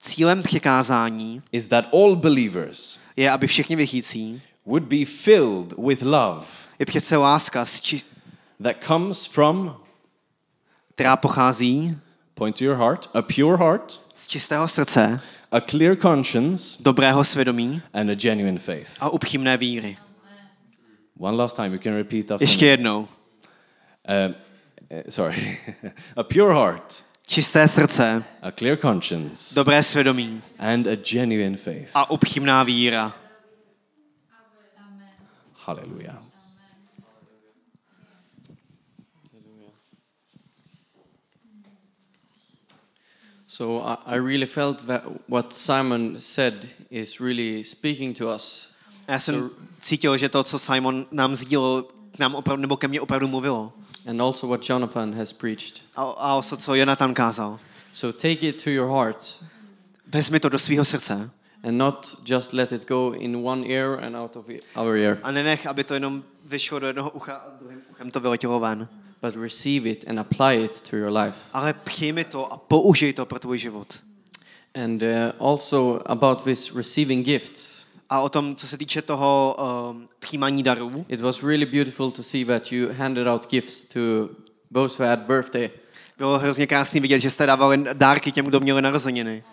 Cílem 0.00 0.42
přikázání 0.42 1.42
is 1.52 1.66
that 1.68 1.84
all 1.92 2.16
believers 2.16 2.98
je, 3.16 3.30
aby 3.30 3.46
všichni 3.46 3.76
věřící 3.76 4.42
would 4.66 4.82
be 4.82 5.04
filled 5.04 5.72
with 5.78 6.02
love 6.02 6.46
je 6.78 6.86
přece 6.86 7.16
láska, 7.16 7.64
z 7.64 7.80
či- 7.80 8.02
that 8.62 8.76
comes 8.86 9.26
from 9.26 9.76
která 10.94 11.16
pochází 11.16 11.96
point 12.34 12.58
to 12.58 12.64
your 12.64 12.76
heart, 12.76 13.10
a 13.14 13.22
pure 13.22 13.56
heart, 13.56 14.00
z 14.14 14.26
čistého 14.26 14.68
srdce, 14.68 15.20
a 15.52 15.60
clear 15.60 15.96
conscience, 15.96 16.82
dobrého 16.82 17.24
svědomí 17.24 17.82
and 17.92 18.10
a 18.10 18.14
genuine 18.14 18.58
faith. 18.58 18.88
a 19.00 19.08
upřímné 19.10 19.56
víry. 19.56 19.96
One 21.18 21.36
last 21.36 21.56
time, 21.56 21.72
you 21.72 21.78
can 21.82 21.94
repeat 21.94 22.30
after 22.30 22.42
Ještě 22.42 22.64
me. 22.64 22.70
jednou. 22.70 23.00
Uh, 23.00 24.34
sorry. 25.08 25.58
a 26.16 26.22
pure 26.22 26.54
heart, 26.54 27.04
Čisté 27.28 27.68
srdce, 27.68 28.24
a 28.42 28.50
clear 28.50 28.78
conscience, 28.78 29.54
dobré 29.54 29.82
svědomí 29.82 30.42
and 30.58 30.86
a 30.86 30.96
genuine 30.96 31.56
faith. 31.56 31.90
a 31.94 32.10
upřímná 32.10 32.62
víra. 32.62 33.14
Hallelujah. 35.54 36.22
So 43.46 43.86
I, 43.86 43.96
I 44.06 44.18
really 44.18 44.46
felt 44.46 44.86
that 44.86 45.02
what 45.28 45.52
Simon 45.52 46.16
said 46.18 46.68
is 46.90 47.20
really 47.20 47.64
speaking 47.64 48.16
to 48.18 48.34
us. 48.34 48.70
Já 49.08 49.20
jsem 49.20 49.50
cítil, 49.80 50.16
že 50.16 50.28
to, 50.28 50.44
co 50.44 50.58
Simon 50.58 51.06
nám 51.12 51.36
sdílel, 51.36 51.82
k 52.12 52.18
nám 52.18 52.34
opravdu, 52.34 52.60
nebo 52.60 52.76
ke 52.76 52.88
mně 52.88 53.00
opravdu 53.00 53.28
mluvilo. 53.28 53.72
And 54.08 54.20
also 54.20 54.48
what 54.48 54.64
Jonathan 54.64 55.12
has 55.12 55.32
preached. 55.32 55.82
A, 55.96 56.02
a 56.02 56.36
o 56.36 56.42
to, 56.42 56.56
co 56.56 56.74
Jonathan 56.74 57.14
kázal. 57.14 57.60
So 57.92 58.12
take 58.12 58.42
it 58.42 58.64
to 58.64 58.70
your 58.70 58.88
heart 58.88 59.44
Vezmi 60.08 60.40
to 60.40 60.48
do 60.48 60.58
svého 60.58 60.84
srdce 60.84 61.30
and 61.62 61.78
not 61.78 62.16
just 62.24 62.52
let 62.52 62.72
it 62.72 62.86
go 62.86 63.12
in 63.12 63.44
one 63.44 63.64
ear 63.66 63.94
and 63.94 64.16
out 64.16 64.36
of 64.36 64.46
other 64.74 64.96
ear, 64.96 65.18
a 65.22 65.32
nenech, 65.32 65.66
aby 65.66 65.84
to 65.84 65.94
jenom 65.94 66.22
vyšlo 66.44 66.78
do 66.78 66.86
jednoho 66.86 67.10
ucha 67.10 67.34
a 67.34 67.50
druhým 67.60 67.82
uchem 67.90 68.10
to 68.10 68.20
vyletělo 68.20 68.60
ven. 68.60 68.88
but 69.20 69.36
receive 69.36 69.90
it 69.90 70.04
and 70.08 70.18
apply 70.18 70.64
it 70.64 70.80
to 70.80 70.96
your 70.96 71.10
life. 71.10 71.36
Ale 71.52 71.72
přijmi 71.72 72.24
to 72.24 72.52
a 72.52 72.56
použij 72.56 73.12
to 73.12 73.26
pro 73.26 73.38
tvůj 73.38 73.58
život. 73.58 73.98
And 74.74 75.02
uh, 75.02 75.08
also 75.48 76.00
about 76.06 76.44
this 76.44 76.74
receiving 76.74 77.24
gifts. 77.24 77.86
A 78.10 78.20
o 78.20 78.28
tom, 78.28 78.56
co 78.56 78.66
se 78.66 78.78
týče 78.78 79.02
toho 79.02 79.56
um, 79.90 80.07
přijímání 80.18 80.62
darů, 80.62 81.04
It 81.08 81.20
was 81.20 81.42
really 81.42 81.66
beautiful 81.66 82.10
to 82.10 82.22
see 82.22 82.44
that 82.44 82.72
you 82.72 82.88
handed 82.92 83.26
out 83.26 83.50
gifts 83.50 83.84
to 83.84 84.00
those 84.72 85.02
who 85.02 85.08
had 85.10 85.18
birthday. 85.18 85.70
bylo 86.18 86.38
hrozně 86.38 86.66
krásný 86.66 87.00
vidět, 87.00 87.20
že 87.20 87.30
jste 87.30 87.46
dávali 87.46 87.84
dárky 87.92 88.32
těm, 88.32 88.46
kdo 88.46 88.60
měli 88.60 88.82
narozeniny. 88.82 89.44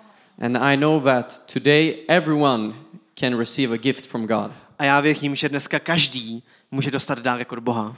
And 0.42 0.58
I 0.58 0.78
know 0.78 1.04
that 1.04 1.54
today 1.54 1.96
everyone 2.08 2.74
can 3.20 3.38
receive 3.38 3.74
a 3.74 3.78
gift 3.78 4.08
from 4.08 4.28
God. 4.28 4.52
A 4.80 4.84
já 4.84 5.02
věřím, 5.02 5.36
že 5.36 5.50
dneska 5.50 5.80
každý 5.80 6.44
může 6.72 6.92
dostat 6.92 7.20
dárek 7.20 7.52
od 7.52 7.60
Boha. 7.60 7.96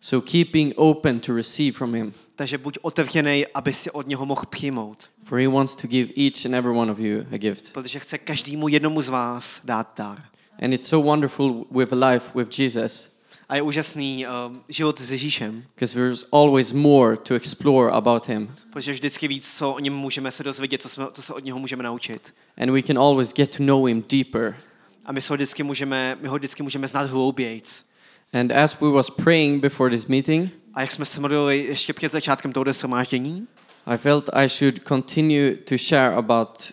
So 0.00 0.30
keeping 0.30 0.72
open 0.76 1.20
to 1.20 1.36
receive 1.36 1.76
from 1.78 1.94
Him, 1.94 2.12
Takže 2.36 2.58
buď 2.58 2.78
otevřený, 2.82 3.46
aby 3.54 3.74
si 3.74 3.90
od 3.90 4.08
něho 4.08 4.26
mohl 4.26 4.42
přijmout. 4.50 5.10
for 5.24 5.38
He 5.38 5.48
wants 5.48 5.74
to 5.74 5.86
give 5.86 6.12
each 6.16 6.46
and 6.46 6.54
every 6.54 6.72
one 6.76 6.92
of 6.92 6.98
you 6.98 7.26
a 7.32 7.36
gift. 7.36 7.72
Protože 7.72 7.98
chce 7.98 8.18
každému 8.18 8.68
jednomu 8.68 9.02
z 9.02 9.08
vás 9.08 9.60
dát 9.64 9.92
dar. 9.98 10.22
And 10.62 10.72
it's 10.74 10.88
so 10.88 11.08
wonderful 11.08 11.64
with 11.70 11.92
life 11.92 12.30
with 12.34 12.58
Jesus 12.58 13.12
A 13.48 13.56
je 13.56 13.62
úžasný 13.62 14.26
um, 14.26 14.60
život 14.68 15.00
s 15.00 15.10
Ježíšem, 15.10 15.64
because 15.74 15.94
there's 15.94 16.24
always 16.32 16.72
more 16.72 17.16
to 17.16 17.34
explore 17.34 17.90
about 17.90 18.28
Him. 18.28 18.54
protože 18.72 18.92
vždycky 18.92 19.28
víc, 19.28 19.58
co 19.58 19.72
o 19.72 19.78
něm 19.78 19.94
můžeme 19.94 20.30
se 20.30 20.42
dozvědět, 20.44 20.82
co, 20.82 20.88
jsme, 20.88 21.06
co 21.12 21.22
se 21.22 21.34
od 21.34 21.44
něho 21.44 21.58
můžeme 21.58 21.82
naučit. 21.82 22.34
And 22.58 22.70
we 22.70 22.82
can 22.82 22.98
always 22.98 23.34
get 23.34 23.56
to 23.56 23.62
know 23.62 23.84
Him 23.84 24.04
deeper. 24.10 24.56
A 25.04 25.12
my, 25.12 25.22
se 25.22 25.32
ho 25.32 25.36
vždycky 25.36 25.62
můžeme, 25.62 26.18
my 26.20 26.28
ho 26.28 26.36
vždycky 26.36 26.62
můžeme 26.62 26.88
znát 26.88 27.10
hloubějc. 27.10 27.84
And 28.32 28.52
as 28.52 28.80
we 28.80 28.90
was 28.90 29.10
praying 29.10 29.62
before 29.62 29.90
this 29.90 30.06
meeting, 30.06 30.50
A 30.74 30.80
jak 30.80 30.92
jsme 30.92 31.04
se 31.04 31.20
modlili 31.20 31.64
ještě 31.64 31.92
před 31.92 32.12
začátkem 32.12 32.52
tohoto 32.52 32.72
shromáždění, 32.72 33.46
I 33.86 33.96
felt 33.96 34.30
I 34.32 34.48
should 34.48 34.74
continue 34.88 35.56
to 35.56 35.76
share 35.76 36.14
about 36.14 36.72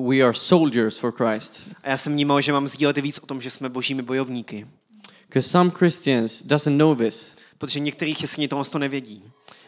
we 0.00 0.22
are 0.22 0.34
soldiers 0.34 0.98
for 0.98 1.12
Christ. 1.12 1.68
a 1.82 1.90
já 1.90 1.98
jsem 1.98 2.12
vnímal, 2.12 2.40
že 2.40 2.52
mám 2.52 2.68
sdílet 2.68 2.98
víc 2.98 3.18
o 3.18 3.26
tom, 3.26 3.40
že 3.40 3.50
jsme 3.50 3.68
božími 3.68 4.02
bojovníky. 4.02 4.66
Because 5.28 5.48
some 5.48 5.70
Christians 5.70 6.42
doesn't 6.42 6.78
know 6.78 6.94
this. 6.94 7.36
Protože 7.58 7.80
některý 7.80 8.14
chyskni 8.14 8.48
tohle 8.48 8.64
to 8.64 8.78
nevědí. 8.78 9.22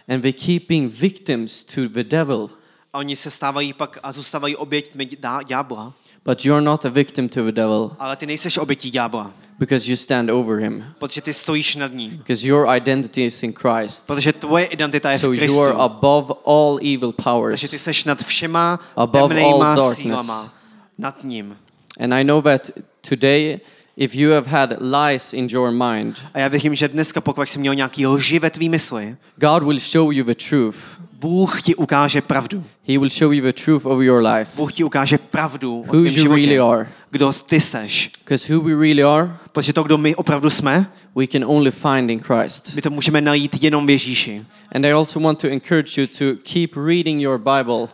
And 0.09 0.21
they 0.21 0.33
keeping 0.33 0.93
victims 0.93 1.65
to 1.65 1.89
the 1.89 2.05
devil. 2.05 2.51
A 2.93 2.99
oni 2.99 3.17
se 3.17 3.31
stávají 3.31 3.73
pak 3.73 3.99
a 4.03 4.13
zůstávají 4.13 4.57
oběťmi 4.57 5.09
ďábla. 5.47 5.95
But 6.25 6.45
you're 6.45 6.65
not 6.65 6.85
a 6.85 6.89
victim 6.89 7.29
to 7.29 7.45
the 7.45 7.53
devil 7.53 7.91
Ale 7.99 8.17
ty 8.17 8.27
nejseš 8.27 8.59
obětí 8.59 8.91
ďábla, 8.91 9.33
because 9.59 9.91
you 9.91 9.97
stand 9.97 10.31
over 10.31 10.59
him. 10.61 10.85
protože 10.99 11.21
ty 11.23 11.35
stojíš 11.35 11.77
nad 11.77 11.93
ním. 11.93 12.11
Because 12.17 12.47
your 12.49 12.67
identity 12.77 13.25
is 13.25 13.43
in 13.43 13.53
Christ. 13.53 14.07
Protože 14.07 14.33
tvoje 14.33 14.65
identita 14.65 15.11
je 15.11 15.19
v 15.19 15.21
So 15.21 15.33
you 15.35 15.39
Kristu. 15.39 15.61
are 15.63 15.73
above 15.75 16.35
all 16.47 16.79
evil 16.83 17.13
Takže 17.13 17.69
ty 17.69 17.77
powers. 17.77 17.83
seš 17.83 18.05
nad 18.05 18.23
všema 18.25 18.79
Above 18.97 19.43
all 19.43 19.61
darkness. 19.61 19.97
sílama. 19.97 20.53
Nad 20.99 21.25
ním. 21.25 21.57
And 22.01 22.15
I 22.15 22.25
know 22.25 22.43
that 22.43 22.71
today, 23.09 23.61
if 23.97 24.15
you 24.15 24.31
have 24.33 24.47
had 24.51 24.75
lies 24.81 25.33
in 25.33 25.47
your 25.51 25.71
mind, 25.71 26.17
A 26.35 26.39
já 26.39 26.49
věřím, 26.49 26.75
že 26.75 26.89
dneska, 26.89 27.21
pokud 27.21 27.49
jsi 27.49 27.59
měl 27.59 27.75
nějaký 27.75 28.07
lži 28.07 28.39
ve 28.39 28.51
tvý 28.51 28.69
mysli, 28.69 29.17
God 29.37 29.63
will 29.63 29.79
show 29.79 30.13
you 30.13 30.25
the 30.25 30.35
truth. 30.49 30.77
Bůh 31.13 31.63
ti 31.63 31.75
ukáže 31.75 32.23
pravdu. 32.23 32.65
He 32.89 32.99
will 32.99 33.11
show 33.11 33.33
you 33.33 33.43
the 33.43 33.53
truth 33.53 33.87
of 33.87 34.03
your 34.03 34.23
life. 34.27 34.51
Bůh 34.57 34.73
ti 34.73 34.85
ukáže 34.85 35.19
pravdu 35.19 35.81
o 35.81 35.83
Who 35.83 35.93
tvém 35.93 36.07
you 36.07 36.13
životě. 36.13 36.43
really 36.47 36.59
are. 36.59 36.89
Kdo 37.11 37.33
ty 37.33 37.61
seš. 37.61 38.11
Because 38.25 38.55
who 38.55 38.61
we 38.61 38.75
really 38.75 39.03
are, 39.03 39.37
Protože 39.53 39.73
to, 39.73 39.83
kdo 39.83 39.99
my 39.99 40.15
opravdu 40.15 40.51
jsme, 40.51 40.93
we 41.17 41.27
can 41.27 41.45
only 41.45 41.71
find 41.71 42.11
in 42.11 42.21
Christ. 42.21 42.75
my 42.75 42.83
to 42.83 42.91
můžeme 42.91 43.21
najít 43.21 43.63
jenom 43.63 43.87
v 43.87 43.91
Ježíši. 43.91 44.41
And 44.75 44.85
I 44.85 44.93
also 44.93 45.21
want 45.21 45.41
to 45.41 45.49
encourage 45.49 46.01
you 46.01 46.07
to 46.07 46.25
keep 46.53 46.77
reading 46.77 47.23
your 47.23 47.39
Bible. 47.39 47.89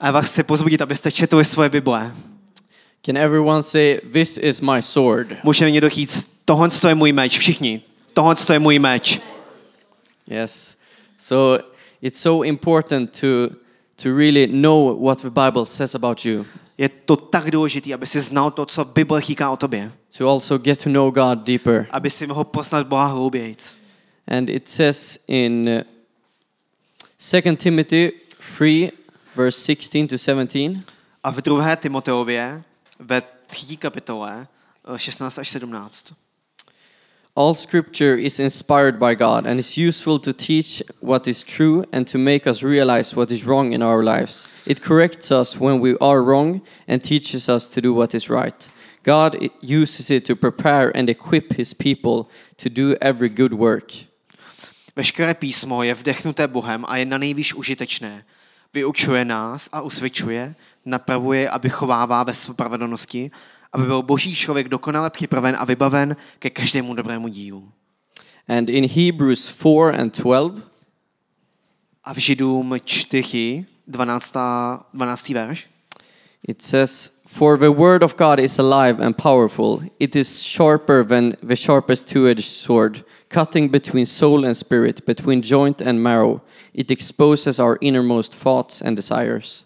A 0.00 0.06
já 0.06 0.12
vás 0.12 0.26
chci 0.30 0.42
pozbudit, 0.42 0.82
abyste 0.82 1.12
četli 1.12 1.44
svoje 1.44 1.68
Bible. 1.68 2.12
Can 3.06 3.16
everyone 3.18 3.62
say, 3.62 4.00
This 4.12 4.38
is 4.38 4.60
my 4.60 4.82
sword? 4.82 5.28
Může 5.44 5.70
někdo 5.70 5.88
říct, 5.88 6.30
tohle 6.44 6.68
je 6.88 6.94
můj 6.94 7.12
meč, 7.12 7.38
všichni. 7.38 7.80
Tohle 8.12 8.34
je 8.52 8.58
můj 8.58 8.78
meč. 8.78 9.20
Yes. 10.26 10.76
So 11.18 11.64
it's 12.02 12.20
so 12.20 12.46
important 12.46 13.20
to, 13.20 13.26
to 13.96 14.16
really 14.16 14.46
know 14.46 15.04
what 15.04 15.22
the 15.22 15.30
Bible 15.30 15.66
says 15.66 15.94
about 15.94 16.24
you, 16.24 16.46
Je 16.78 16.88
to 16.88 17.16
tak 17.16 17.50
důležité, 17.50 17.94
aby 17.94 18.06
si 18.06 18.20
znal 18.20 18.50
to, 18.50 18.66
co 18.66 18.84
Bible 18.84 19.20
říká 19.20 19.50
o 19.50 19.56
tobě. 19.56 19.92
to 20.18 20.28
also 20.28 20.58
get 20.58 20.84
to 20.84 20.90
know 20.90 21.10
God 21.10 21.38
deeper. 21.38 21.86
Aby 21.90 22.10
si 22.10 22.26
mohl 22.26 22.44
poznat 22.44 22.86
Boha 22.86 23.06
hloubějc. 23.06 23.74
And 24.28 24.50
it 24.50 24.68
says 24.68 25.24
in 25.28 25.68
uh, 25.68 27.40
2 27.42 27.56
Timothy 27.56 28.12
3, 28.56 28.92
verse 29.36 29.64
16 29.64 30.08
to 30.08 30.18
17. 30.18 30.78
A 31.24 31.30
v 31.32 31.40
druhé 31.40 31.76
Timoteově, 31.76 32.62
ve 32.98 33.22
třetí 33.46 33.76
kapitole, 33.76 34.46
eh, 34.94 34.98
16 34.98 35.38
až 35.38 35.48
17. 35.48 36.14
All 37.34 37.54
scripture 37.54 38.14
is 38.14 38.38
inspired 38.38 38.98
by 38.98 39.14
God 39.14 39.46
and 39.46 39.58
is 39.58 39.78
useful 39.78 40.18
to 40.18 40.34
teach 40.34 40.82
what 41.00 41.26
is 41.26 41.42
true 41.42 41.86
and 41.90 42.06
to 42.08 42.18
make 42.18 42.46
us 42.46 42.62
realize 42.62 43.16
what 43.16 43.32
is 43.32 43.46
wrong 43.46 43.72
in 43.72 43.80
our 43.80 44.02
lives. 44.02 44.48
It 44.66 44.82
corrects 44.82 45.32
us 45.32 45.58
when 45.58 45.80
we 45.80 45.96
are 45.96 46.22
wrong 46.22 46.60
and 46.86 47.02
teaches 47.02 47.48
us 47.48 47.68
to 47.68 47.80
do 47.80 47.94
what 47.94 48.14
is 48.14 48.28
right. 48.28 48.70
God 49.02 49.48
uses 49.62 50.10
it 50.10 50.26
to 50.26 50.36
prepare 50.36 50.94
and 50.94 51.08
equip 51.08 51.54
his 51.54 51.72
people 51.72 52.28
to 52.58 52.68
do 52.68 52.96
every 53.00 53.30
good 53.30 53.54
work. 53.54 53.92
Veškeré 54.96 55.34
písmo 55.34 55.82
je 55.82 55.94
vdechnuté 55.94 56.46
Bohem 56.48 56.84
a 56.88 56.96
je 56.96 57.04
na 57.04 57.18
nejvýš 57.18 57.54
užitečné. 57.54 58.24
Vyučuje 58.74 59.24
nás 59.24 59.68
a 59.72 59.80
usvědčuje, 59.80 60.54
napravuje 60.84 61.48
a 61.48 61.58
vychovává 61.58 62.22
ve 62.24 62.34
spravedlnosti, 62.34 63.30
aby 63.72 63.86
byl 63.86 64.02
boží 64.02 64.34
člověk 64.34 64.68
dokonale 64.68 65.10
připraven 65.10 65.56
a 65.58 65.64
vybaven 65.64 66.16
ke 66.38 66.50
každému 66.50 66.94
dobrému 66.94 67.28
dílu. 67.28 67.68
And 68.48 68.68
in 68.68 68.88
Hebrews 68.88 69.48
4 69.48 70.00
and 70.00 70.18
12, 70.18 70.62
A 72.04 72.14
v 72.14 72.18
Židům 72.18 72.74
4, 72.84 73.64
12. 73.86 74.34
12. 74.94 75.28
verš, 75.28 75.66
it 76.48 76.62
says, 76.62 77.22
For 77.26 77.58
the 77.58 77.70
word 77.70 78.02
of 78.02 78.16
God 78.16 78.38
is 78.38 78.58
alive 78.58 79.00
and 79.00 79.16
powerful. 79.16 79.80
It 79.98 80.16
is 80.16 80.42
sharper 80.42 81.04
than 81.04 81.36
the 81.42 81.56
sharpest 81.56 82.08
two 82.08 82.26
edged 82.26 82.44
sword, 82.44 83.04
cutting 83.28 83.70
between 83.70 84.06
soul 84.06 84.44
and 84.44 84.54
spirit, 84.54 85.06
between 85.06 85.42
joint 85.42 85.80
and 85.80 86.02
marrow. 86.02 86.40
It 86.74 86.90
exposes 86.90 87.58
our 87.58 87.78
innermost 87.80 88.34
thoughts 88.34 88.82
and 88.82 88.96
desires. 88.96 89.64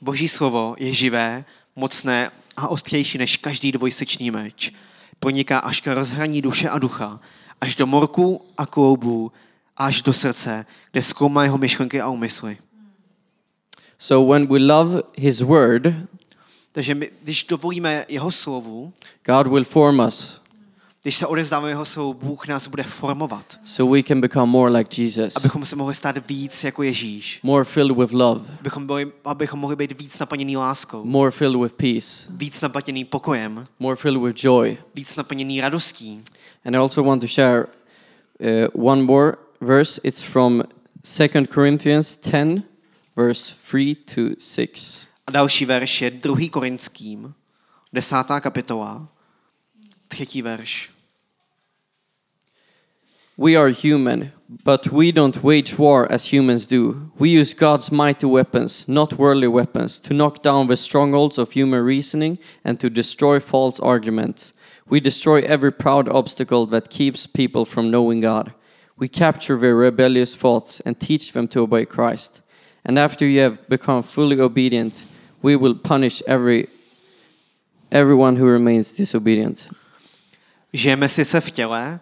Boží 0.00 0.28
slovo 0.28 0.74
je 0.78 0.92
živé, 0.92 1.44
mocné 1.76 2.30
a 2.56 2.68
ostřejší 2.68 3.18
než 3.18 3.36
každý 3.36 3.72
dvojsečný 3.72 4.30
meč. 4.30 4.72
Proniká 5.20 5.58
až 5.58 5.80
k 5.80 5.94
rozhraní 5.94 6.42
duše 6.42 6.68
a 6.68 6.78
ducha, 6.78 7.20
až 7.60 7.76
do 7.76 7.86
morku 7.86 8.46
a 8.58 8.66
kloubů, 8.66 9.32
až 9.76 10.02
do 10.02 10.12
srdce, 10.12 10.66
kde 10.92 11.02
zkoumá 11.02 11.44
jeho 11.44 11.58
myšlenky 11.58 12.00
a 12.00 12.08
úmysly. 12.08 12.58
So 13.98 14.32
when 14.32 14.46
we 14.46 14.58
love 14.58 15.02
his 15.16 15.40
word, 15.40 15.82
Takže 16.76 16.94
my, 16.94 17.10
když 17.22 17.44
dovolíme 17.44 18.04
jeho 18.08 18.32
slovu, 18.32 18.92
God 19.24 19.46
will 19.46 19.64
form 19.64 20.00
us 20.00 20.40
když 21.06 21.16
se 21.16 21.26
odezdáme 21.26 21.68
jeho 21.68 21.84
slovu, 21.84 22.14
Bůh 22.14 22.48
nás 22.48 22.68
bude 22.68 22.82
formovat, 22.82 23.60
so 23.64 23.96
we 23.96 24.02
can 24.02 24.20
become 24.20 24.52
more 24.52 24.78
like 24.78 25.02
Jesus, 25.02 25.36
abychom 25.36 25.66
se 25.66 25.76
mohli 25.76 25.94
stát 25.94 26.28
víc 26.28 26.64
jako 26.64 26.82
Ježíš, 26.82 27.40
more 27.42 27.64
filled 27.64 27.98
with 27.98 28.12
love, 28.12 28.44
abychom, 28.60 28.86
byli, 28.86 29.12
abychom 29.24 29.60
mohli 29.60 29.76
být 29.76 30.00
víc 30.00 30.18
naplněný 30.18 30.56
láskou, 30.56 31.04
more 31.04 31.30
filled 31.30 31.60
with 31.60 31.72
peace, 31.72 32.26
víc 32.30 32.60
naplněný 32.60 33.04
pokojem, 33.04 33.64
more 33.78 33.96
filled 33.96 34.22
with 34.22 34.44
joy. 34.44 34.78
víc 34.94 35.16
naplněný 35.16 35.60
radostí. 35.60 36.22
And 36.64 36.74
I 36.74 36.78
also 36.78 37.02
want 37.02 37.22
to 37.22 37.28
share 37.28 37.66
uh, 38.40 38.86
one 38.90 39.02
more 39.02 39.36
verse. 39.60 40.00
It's 40.04 40.22
from 40.22 40.62
2 41.18 41.46
Corinthians 41.54 42.16
10, 42.16 42.62
verse 43.16 43.54
3 43.70 43.94
to 43.94 44.20
6. 44.38 45.06
A 45.26 45.30
další 45.30 45.66
verš 45.66 46.02
je 46.02 46.10
2. 46.10 46.50
Korinským, 46.50 47.34
desátá 47.92 48.40
kapitola, 48.40 49.08
třetí 50.08 50.42
verš. 50.42 50.95
We 53.38 53.54
are 53.54 53.68
human, 53.68 54.32
but 54.64 54.90
we 54.90 55.12
don't 55.12 55.42
wage 55.42 55.78
war 55.78 56.10
as 56.10 56.32
humans 56.32 56.66
do. 56.66 57.10
We 57.18 57.28
use 57.28 57.52
God's 57.52 57.92
mighty 57.92 58.24
weapons, 58.24 58.88
not 58.88 59.18
worldly 59.18 59.48
weapons, 59.48 60.00
to 60.00 60.14
knock 60.14 60.42
down 60.42 60.68
the 60.68 60.76
strongholds 60.76 61.36
of 61.36 61.52
human 61.52 61.84
reasoning 61.84 62.38
and 62.64 62.80
to 62.80 62.88
destroy 62.88 63.38
false 63.40 63.78
arguments. 63.78 64.54
We 64.88 65.00
destroy 65.00 65.42
every 65.42 65.70
proud 65.70 66.08
obstacle 66.08 66.64
that 66.66 66.88
keeps 66.88 67.26
people 67.26 67.66
from 67.66 67.90
knowing 67.90 68.20
God. 68.20 68.54
We 68.96 69.08
capture 69.08 69.58
their 69.58 69.76
rebellious 69.76 70.34
thoughts 70.34 70.80
and 70.80 70.98
teach 70.98 71.32
them 71.32 71.46
to 71.48 71.60
obey 71.60 71.84
Christ. 71.84 72.40
And 72.86 72.98
after 72.98 73.26
you 73.26 73.40
have 73.40 73.68
become 73.68 74.02
fully 74.02 74.40
obedient, 74.40 75.04
we 75.42 75.56
will 75.56 75.74
punish 75.74 76.22
every 76.26 76.68
everyone 77.92 78.36
who 78.36 78.46
remains 78.46 78.92
disobedient. 78.92 79.68
Žijeme 80.72 81.08
sice 81.08 81.40
v 81.40 81.50
těle, 81.50 82.00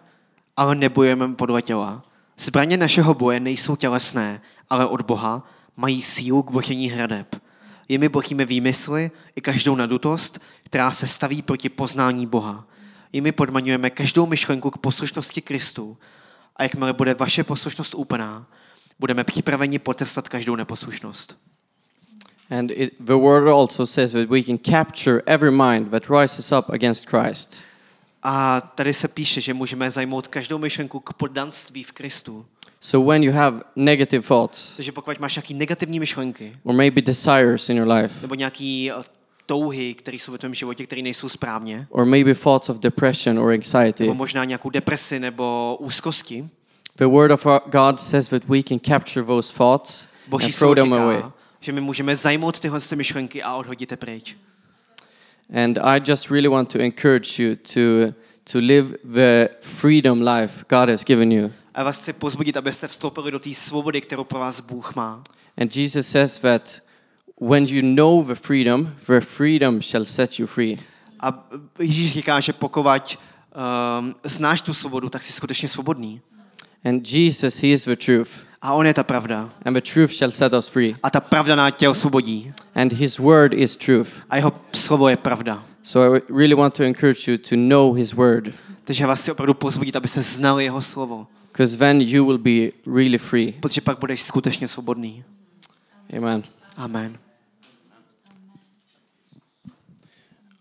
ale 0.57 0.75
nebojujeme 0.75 1.35
podle 1.35 1.61
těla. 1.61 2.03
Zbraně 2.37 2.77
našeho 2.77 3.13
boje 3.13 3.39
nejsou 3.39 3.75
tělesné, 3.75 4.41
ale 4.69 4.85
od 4.85 5.01
Boha 5.01 5.47
mají 5.77 6.01
sílu 6.01 6.43
k 6.43 6.51
bochení 6.51 6.89
hradeb. 6.89 7.41
Jimi 7.89 8.09
bochíme 8.09 8.45
výmysly 8.45 9.11
i 9.35 9.41
každou 9.41 9.75
nadutost, 9.75 10.39
která 10.63 10.91
se 10.91 11.07
staví 11.07 11.41
proti 11.41 11.69
poznání 11.69 12.27
Boha. 12.27 12.67
Jimi 13.13 13.31
podmaňujeme 13.31 13.89
každou 13.89 14.25
myšlenku 14.25 14.71
k 14.71 14.77
poslušnosti 14.77 15.41
Kristu. 15.41 15.97
A 16.55 16.63
jakmile 16.63 16.93
bude 16.93 17.13
vaše 17.13 17.43
poslušnost 17.43 17.95
úplná, 17.95 18.47
budeme 18.99 19.23
připraveni 19.23 19.79
potrestat 19.79 20.29
každou 20.29 20.55
neposlušnost. 20.55 21.37
And 22.49 22.71
it, 22.71 22.93
the 22.99 23.13
word 23.13 23.47
also 23.47 23.85
says 23.85 24.11
that 24.11 24.29
we 24.29 24.43
can 24.43 24.57
capture 24.57 25.21
every 25.25 25.51
mind 25.51 25.91
that 25.91 26.09
rises 26.09 26.51
up 26.51 26.69
against 26.69 27.09
Christ. 27.09 27.63
A 28.27 28.61
tady 28.61 28.93
se 28.93 29.07
píše, 29.07 29.41
že 29.41 29.53
můžeme 29.53 29.91
zajmout 29.91 30.27
každou 30.27 30.57
myšlenku 30.57 30.99
k 30.99 31.13
poddanství 31.13 31.83
v 31.83 31.91
Kristu. 31.91 32.45
So 32.81 33.11
when 33.11 33.23
you 33.23 33.33
have 33.33 33.61
negative 33.75 34.27
thoughts 34.27 34.71
Takže 34.75 34.91
pokud 34.91 35.19
máš 35.19 35.35
nějaké 35.35 35.53
negativní 35.53 35.99
myšlenky, 35.99 36.51
or 36.63 36.75
maybe 36.75 37.01
desires 37.01 37.69
in 37.69 37.77
your 37.77 37.87
life 37.87 38.21
nebo 38.21 38.35
nějaké 38.35 38.87
touhy, 39.45 39.93
které 39.93 40.17
jsou 40.17 40.31
ve 40.31 40.37
tvém 40.37 40.53
životě, 40.53 40.85
které 40.85 41.01
nejsou 41.01 41.29
správně, 41.29 41.87
or 41.89 42.05
maybe 42.05 42.35
thoughts 42.35 42.69
of 42.69 42.79
depression 42.79 43.39
or 43.39 43.51
anxiety, 43.51 44.03
nebo 44.03 44.13
možná 44.13 44.43
nějakou 44.43 44.69
depresi 44.69 45.19
nebo 45.19 45.77
úzkosti, 45.79 46.49
the 46.97 47.05
word 47.05 47.31
of 47.31 47.47
God 47.65 48.01
says 48.01 48.27
that 48.27 48.43
we 48.45 48.63
can 48.63 48.79
capture 48.79 49.25
those 49.25 49.53
thoughts 49.53 50.09
Boží 50.27 50.45
and 50.45 50.55
throw 50.55 50.75
them 50.75 50.93
away. 50.93 51.17
říká, 51.17 51.33
že 51.59 51.71
my 51.71 51.81
můžeme 51.81 52.15
zajmout 52.15 52.59
tyhle 52.59 52.79
ty 52.79 52.95
myšlenky 52.95 53.43
a 53.43 53.55
odhodit 53.55 53.91
je 53.91 53.97
pryč. 53.97 54.37
And 55.53 55.77
I 55.77 55.99
just 55.99 56.29
really 56.29 56.47
want 56.47 56.69
to 56.71 56.79
encourage 56.79 57.39
you 57.39 57.55
to 57.55 58.13
to 58.51 58.59
live 58.59 58.97
the 59.03 59.49
freedom 59.61 60.21
life 60.21 60.65
God 60.69 60.89
has 60.89 61.03
given 61.03 61.31
you. 61.31 61.51
A 61.73 61.83
vás 61.83 61.97
chci 61.97 62.13
pozbudit, 62.13 62.57
abyste 62.57 62.87
vstoupili 62.87 63.31
do 63.31 63.39
té 63.39 63.53
svobody, 63.53 64.01
kterou 64.01 64.23
pro 64.23 64.39
vás 64.39 64.61
Bůh 64.61 64.95
má. 64.95 65.23
And 65.57 65.75
Jesus 65.75 66.07
says 66.07 66.39
that 66.39 66.81
when 67.41 67.65
you 67.65 67.81
know 67.81 68.23
the 68.23 68.35
freedom, 68.35 68.95
the 69.07 69.19
freedom 69.19 69.81
shall 69.81 70.05
set 70.05 70.39
you 70.39 70.47
free. 70.47 70.77
A 71.19 71.47
Ježíš 71.79 72.13
říká, 72.13 72.39
že 72.39 72.53
pokud 72.53 72.85
um, 72.85 74.15
znáš 74.23 74.61
tu 74.61 74.73
svobodu, 74.73 75.09
tak 75.09 75.23
jsi 75.23 75.33
skutečně 75.33 75.67
svobodný. 75.67 76.21
And 76.85 77.03
Jesus, 77.03 77.63
He 77.63 77.73
is 77.73 77.85
the 77.85 77.95
truth. 77.95 78.45
A 78.61 78.73
on 78.73 78.85
je 78.85 78.93
ta 78.93 79.03
pravda. 79.03 79.49
And 79.65 79.75
the 79.75 79.81
truth 79.81 80.11
shall 80.11 80.31
set 80.31 80.53
us 80.53 80.67
free. 80.67 80.95
A 81.03 81.09
ta 81.09 81.19
pravda 81.19 81.55
nás 81.55 81.73
těl 81.73 81.91
osvobodí. 81.91 82.53
And 82.75 82.93
His 82.93 83.19
word 83.19 83.53
is 83.53 83.77
truth. 83.77 84.09
A 84.29 84.37
jeho 84.37 84.51
slovo 84.73 85.09
je 85.09 85.17
pravda. 85.17 85.63
So 85.83 86.15
I 86.15 86.21
really 86.29 86.55
want 86.55 86.75
to 86.75 86.83
encourage 86.83 87.31
you 87.31 87.37
to 87.37 87.55
know 87.55 87.93
His 87.93 88.13
word. 88.13 88.53
Takže 88.83 89.03
já 89.03 89.07
vás 89.07 89.21
chci 89.21 89.31
opravdu 89.31 89.53
pozbudit, 89.53 89.95
abyste 89.95 90.21
znali 90.21 90.63
jeho 90.63 90.81
slovo. 90.81 91.27
Because 91.51 91.77
then 91.77 92.01
you 92.01 92.25
will 92.25 92.37
be 92.37 92.69
really 92.85 93.17
free. 93.17 93.51
Protože 93.51 93.81
pak 93.81 93.99
budeš 93.99 94.21
skutečně 94.21 94.67
svobodný. 94.67 95.23
Amen. 96.17 96.43
Amen. 96.77 97.17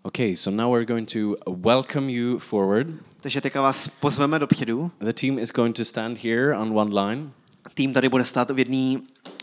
Okay, 0.03 0.37
so 0.37 0.51
now 0.51 0.71
we're 0.71 0.85
going 0.85 1.13
to 1.13 1.37
welcome 1.47 2.13
you 2.13 2.39
forward. 2.39 2.87
Takže 3.25 3.41
teďka 3.41 3.63
vás 3.63 3.89
pozveme 3.89 4.39
dopředu. 4.39 4.91
The 5.01 5.13
team 5.13 5.39
is 5.39 5.53
going 5.53 5.77
to 5.77 5.85
stand 5.85 6.25
here 6.25 6.57
on 6.57 6.79
one 6.79 7.01
line. 7.01 7.31
Tým 7.75 7.93
tady 7.93 8.09
bude 8.09 8.25
stát 8.25 8.51
v 8.51 8.59
jedné 8.59 9.01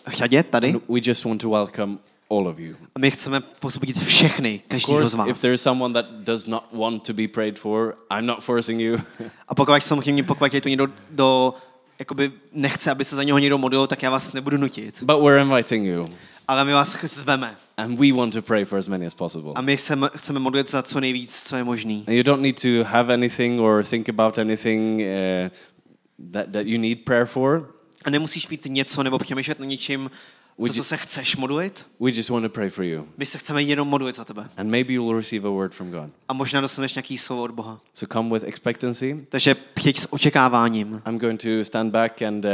řadě, 0.08 0.44
tady. 0.44 0.74
And 0.74 0.84
we 0.90 1.00
just 1.04 1.26
want 1.26 1.42
to 1.42 1.50
welcome 1.50 1.98
all 2.30 2.48
of 2.48 2.60
you. 2.60 2.76
A 2.96 3.00
my 3.00 3.12
chceme 3.12 3.40
pozbudit 3.40 4.00
všechny, 4.00 4.62
každého 4.68 5.08
z 5.08 5.12
course, 5.12 5.30
if 5.30 5.36
vás. 5.36 5.42
there 5.42 5.54
is 5.54 5.62
someone 5.62 5.94
that 5.94 6.06
does 6.12 6.48
not 6.48 6.64
want 6.74 7.08
to 7.08 7.14
be 7.14 7.28
prayed 7.28 7.60
for, 7.60 7.96
I'm 8.18 8.26
not 8.26 8.44
forcing 8.44 8.82
you. 8.82 8.98
A 9.48 9.56
pokud 9.56 9.74
samozřejmě, 9.80 10.24
pokud 10.24 10.54
je 10.54 10.62
to 10.62 10.70
někdo, 10.70 10.88
do, 11.12 11.54
jakoby 12.00 12.32
nechce, 12.54 12.92
aby 12.92 13.06
se 13.06 13.16
za 13.16 13.24
něho 13.24 13.40
někdo 13.40 13.58
modlil, 13.58 13.88
tak 13.88 14.04
já 14.04 14.10
vás 14.10 14.34
nebudu 14.34 14.58
nutit. 14.58 15.04
but 15.04 15.22
we're 15.22 15.42
inviting 15.42 15.86
you. 15.86 16.10
Ale 16.48 16.66
my 16.66 16.74
vás 16.74 16.98
zveme. 17.04 17.58
And 17.78 18.00
we 18.00 18.14
want 18.14 18.34
to 18.34 18.42
pray 18.42 18.66
for 18.66 18.80
as 18.80 18.88
many 18.88 19.06
as 19.06 19.14
possible. 19.14 19.52
A 19.56 19.62
my 19.62 19.78
chceme, 19.78 20.10
chceme 20.16 20.40
modlit 20.40 20.70
za 20.70 20.82
co 20.82 21.00
nejvíc, 21.00 21.44
co 21.44 21.56
je 21.56 21.64
možný. 21.64 22.04
And 22.08 22.14
you 22.16 22.24
don't 22.24 22.42
need 22.42 22.62
to 22.62 22.84
have 22.84 23.14
anything 23.14 23.60
or 23.60 23.84
think 23.84 24.10
about 24.10 24.38
anything 24.38 25.02
uh, 25.02 25.50
that, 26.32 26.48
that 26.52 26.66
you 26.66 26.78
need 26.78 27.06
prayer 27.06 27.26
for. 27.26 27.74
A 28.06 28.10
nemusíš 28.10 28.48
mít 28.48 28.66
něco 28.70 29.04
nebo 29.04 29.20
přemýšlet 29.20 29.60
na 29.60 29.66
něčím, 29.66 30.12
co, 30.68 30.74
co 30.74 30.84
se 30.84 30.98
chceš 30.98 31.36
modlit. 31.38 31.86
We 32.00 32.12
just 32.12 32.30
want 32.30 32.46
to 32.46 32.50
pray 32.50 32.70
for 32.70 32.84
you. 32.84 33.08
My 33.18 33.26
se 33.26 33.38
chceme 33.38 33.62
jenom 33.62 33.88
modlit 33.88 34.16
za 34.16 34.26
tebe. 34.26 34.50
And 34.58 34.70
maybe 34.70 34.94
you 34.94 35.06
will 35.06 35.18
receive 35.18 35.48
a 35.48 35.52
word 35.52 35.74
from 35.74 35.92
God. 35.92 36.10
A 36.28 36.34
možná 36.34 36.62
dostaneš 36.62 36.94
nějaký 36.94 37.18
slovo 37.18 37.44
od 37.44 37.52
Boha. 37.52 37.80
So 37.94 38.14
come 38.14 38.30
with 38.30 38.44
expectancy. 38.44 39.26
Takže 39.30 39.56
přijď 39.56 40.00
s 40.00 40.14
očekáváním. 40.14 41.02
I'm 41.08 41.20
going 41.20 41.42
to 41.42 41.66
stand 41.66 41.92
back 41.92 42.22
and 42.22 42.46
uh, 42.46 42.52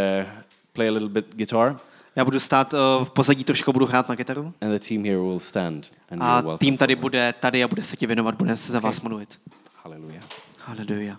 play 0.73 0.89
a 0.89 0.91
little 0.91 1.09
bit 1.09 1.25
guitar. 1.35 1.79
Já 2.17 2.25
budu 2.25 2.39
stát 2.39 2.73
uh, 2.73 3.05
v 3.05 3.09
pozadí 3.09 3.43
trošku, 3.43 3.73
budu 3.73 3.85
hrát 3.85 4.09
na 4.09 4.15
kytaru. 4.15 4.53
And 4.61 4.71
the 4.71 4.87
team 4.87 5.03
here 5.03 5.17
will 5.17 5.39
stand. 5.39 5.91
And 6.11 6.23
A 6.23 6.57
tým 6.57 6.77
tady 6.77 6.95
bude 6.95 7.33
tady 7.39 7.63
a 7.63 7.67
bude 7.67 7.83
se 7.83 7.95
ti 7.95 8.07
věnovat, 8.07 8.35
bude 8.35 8.57
se 8.57 8.71
za 8.71 8.79
vás 8.79 9.01
modlit. 9.01 9.39
Hallelujah. 9.83 10.23
Haleluja. 10.59 11.17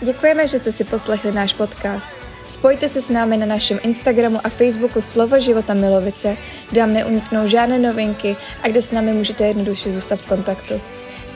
Děkujeme, 0.00 0.48
že 0.48 0.58
jste 0.58 0.72
si 0.72 0.84
poslechli 0.84 1.32
náš 1.32 1.54
podcast. 1.54 2.16
Spojte 2.48 2.88
se 2.88 3.00
s 3.00 3.10
námi 3.10 3.36
na 3.36 3.46
našem 3.46 3.78
Instagramu 3.82 4.38
a 4.44 4.48
Facebooku 4.48 5.00
Slovo 5.00 5.40
života 5.40 5.74
Milovice, 5.74 6.36
kde 6.70 6.80
vám 6.80 6.92
neuniknou 6.92 7.48
žádné 7.48 7.78
novinky 7.78 8.36
a 8.62 8.68
kde 8.68 8.82
s 8.82 8.92
námi 8.92 9.12
můžete 9.12 9.46
jednoduše 9.46 9.90
zůstat 9.90 10.16
v 10.16 10.28
kontaktu. 10.28 10.74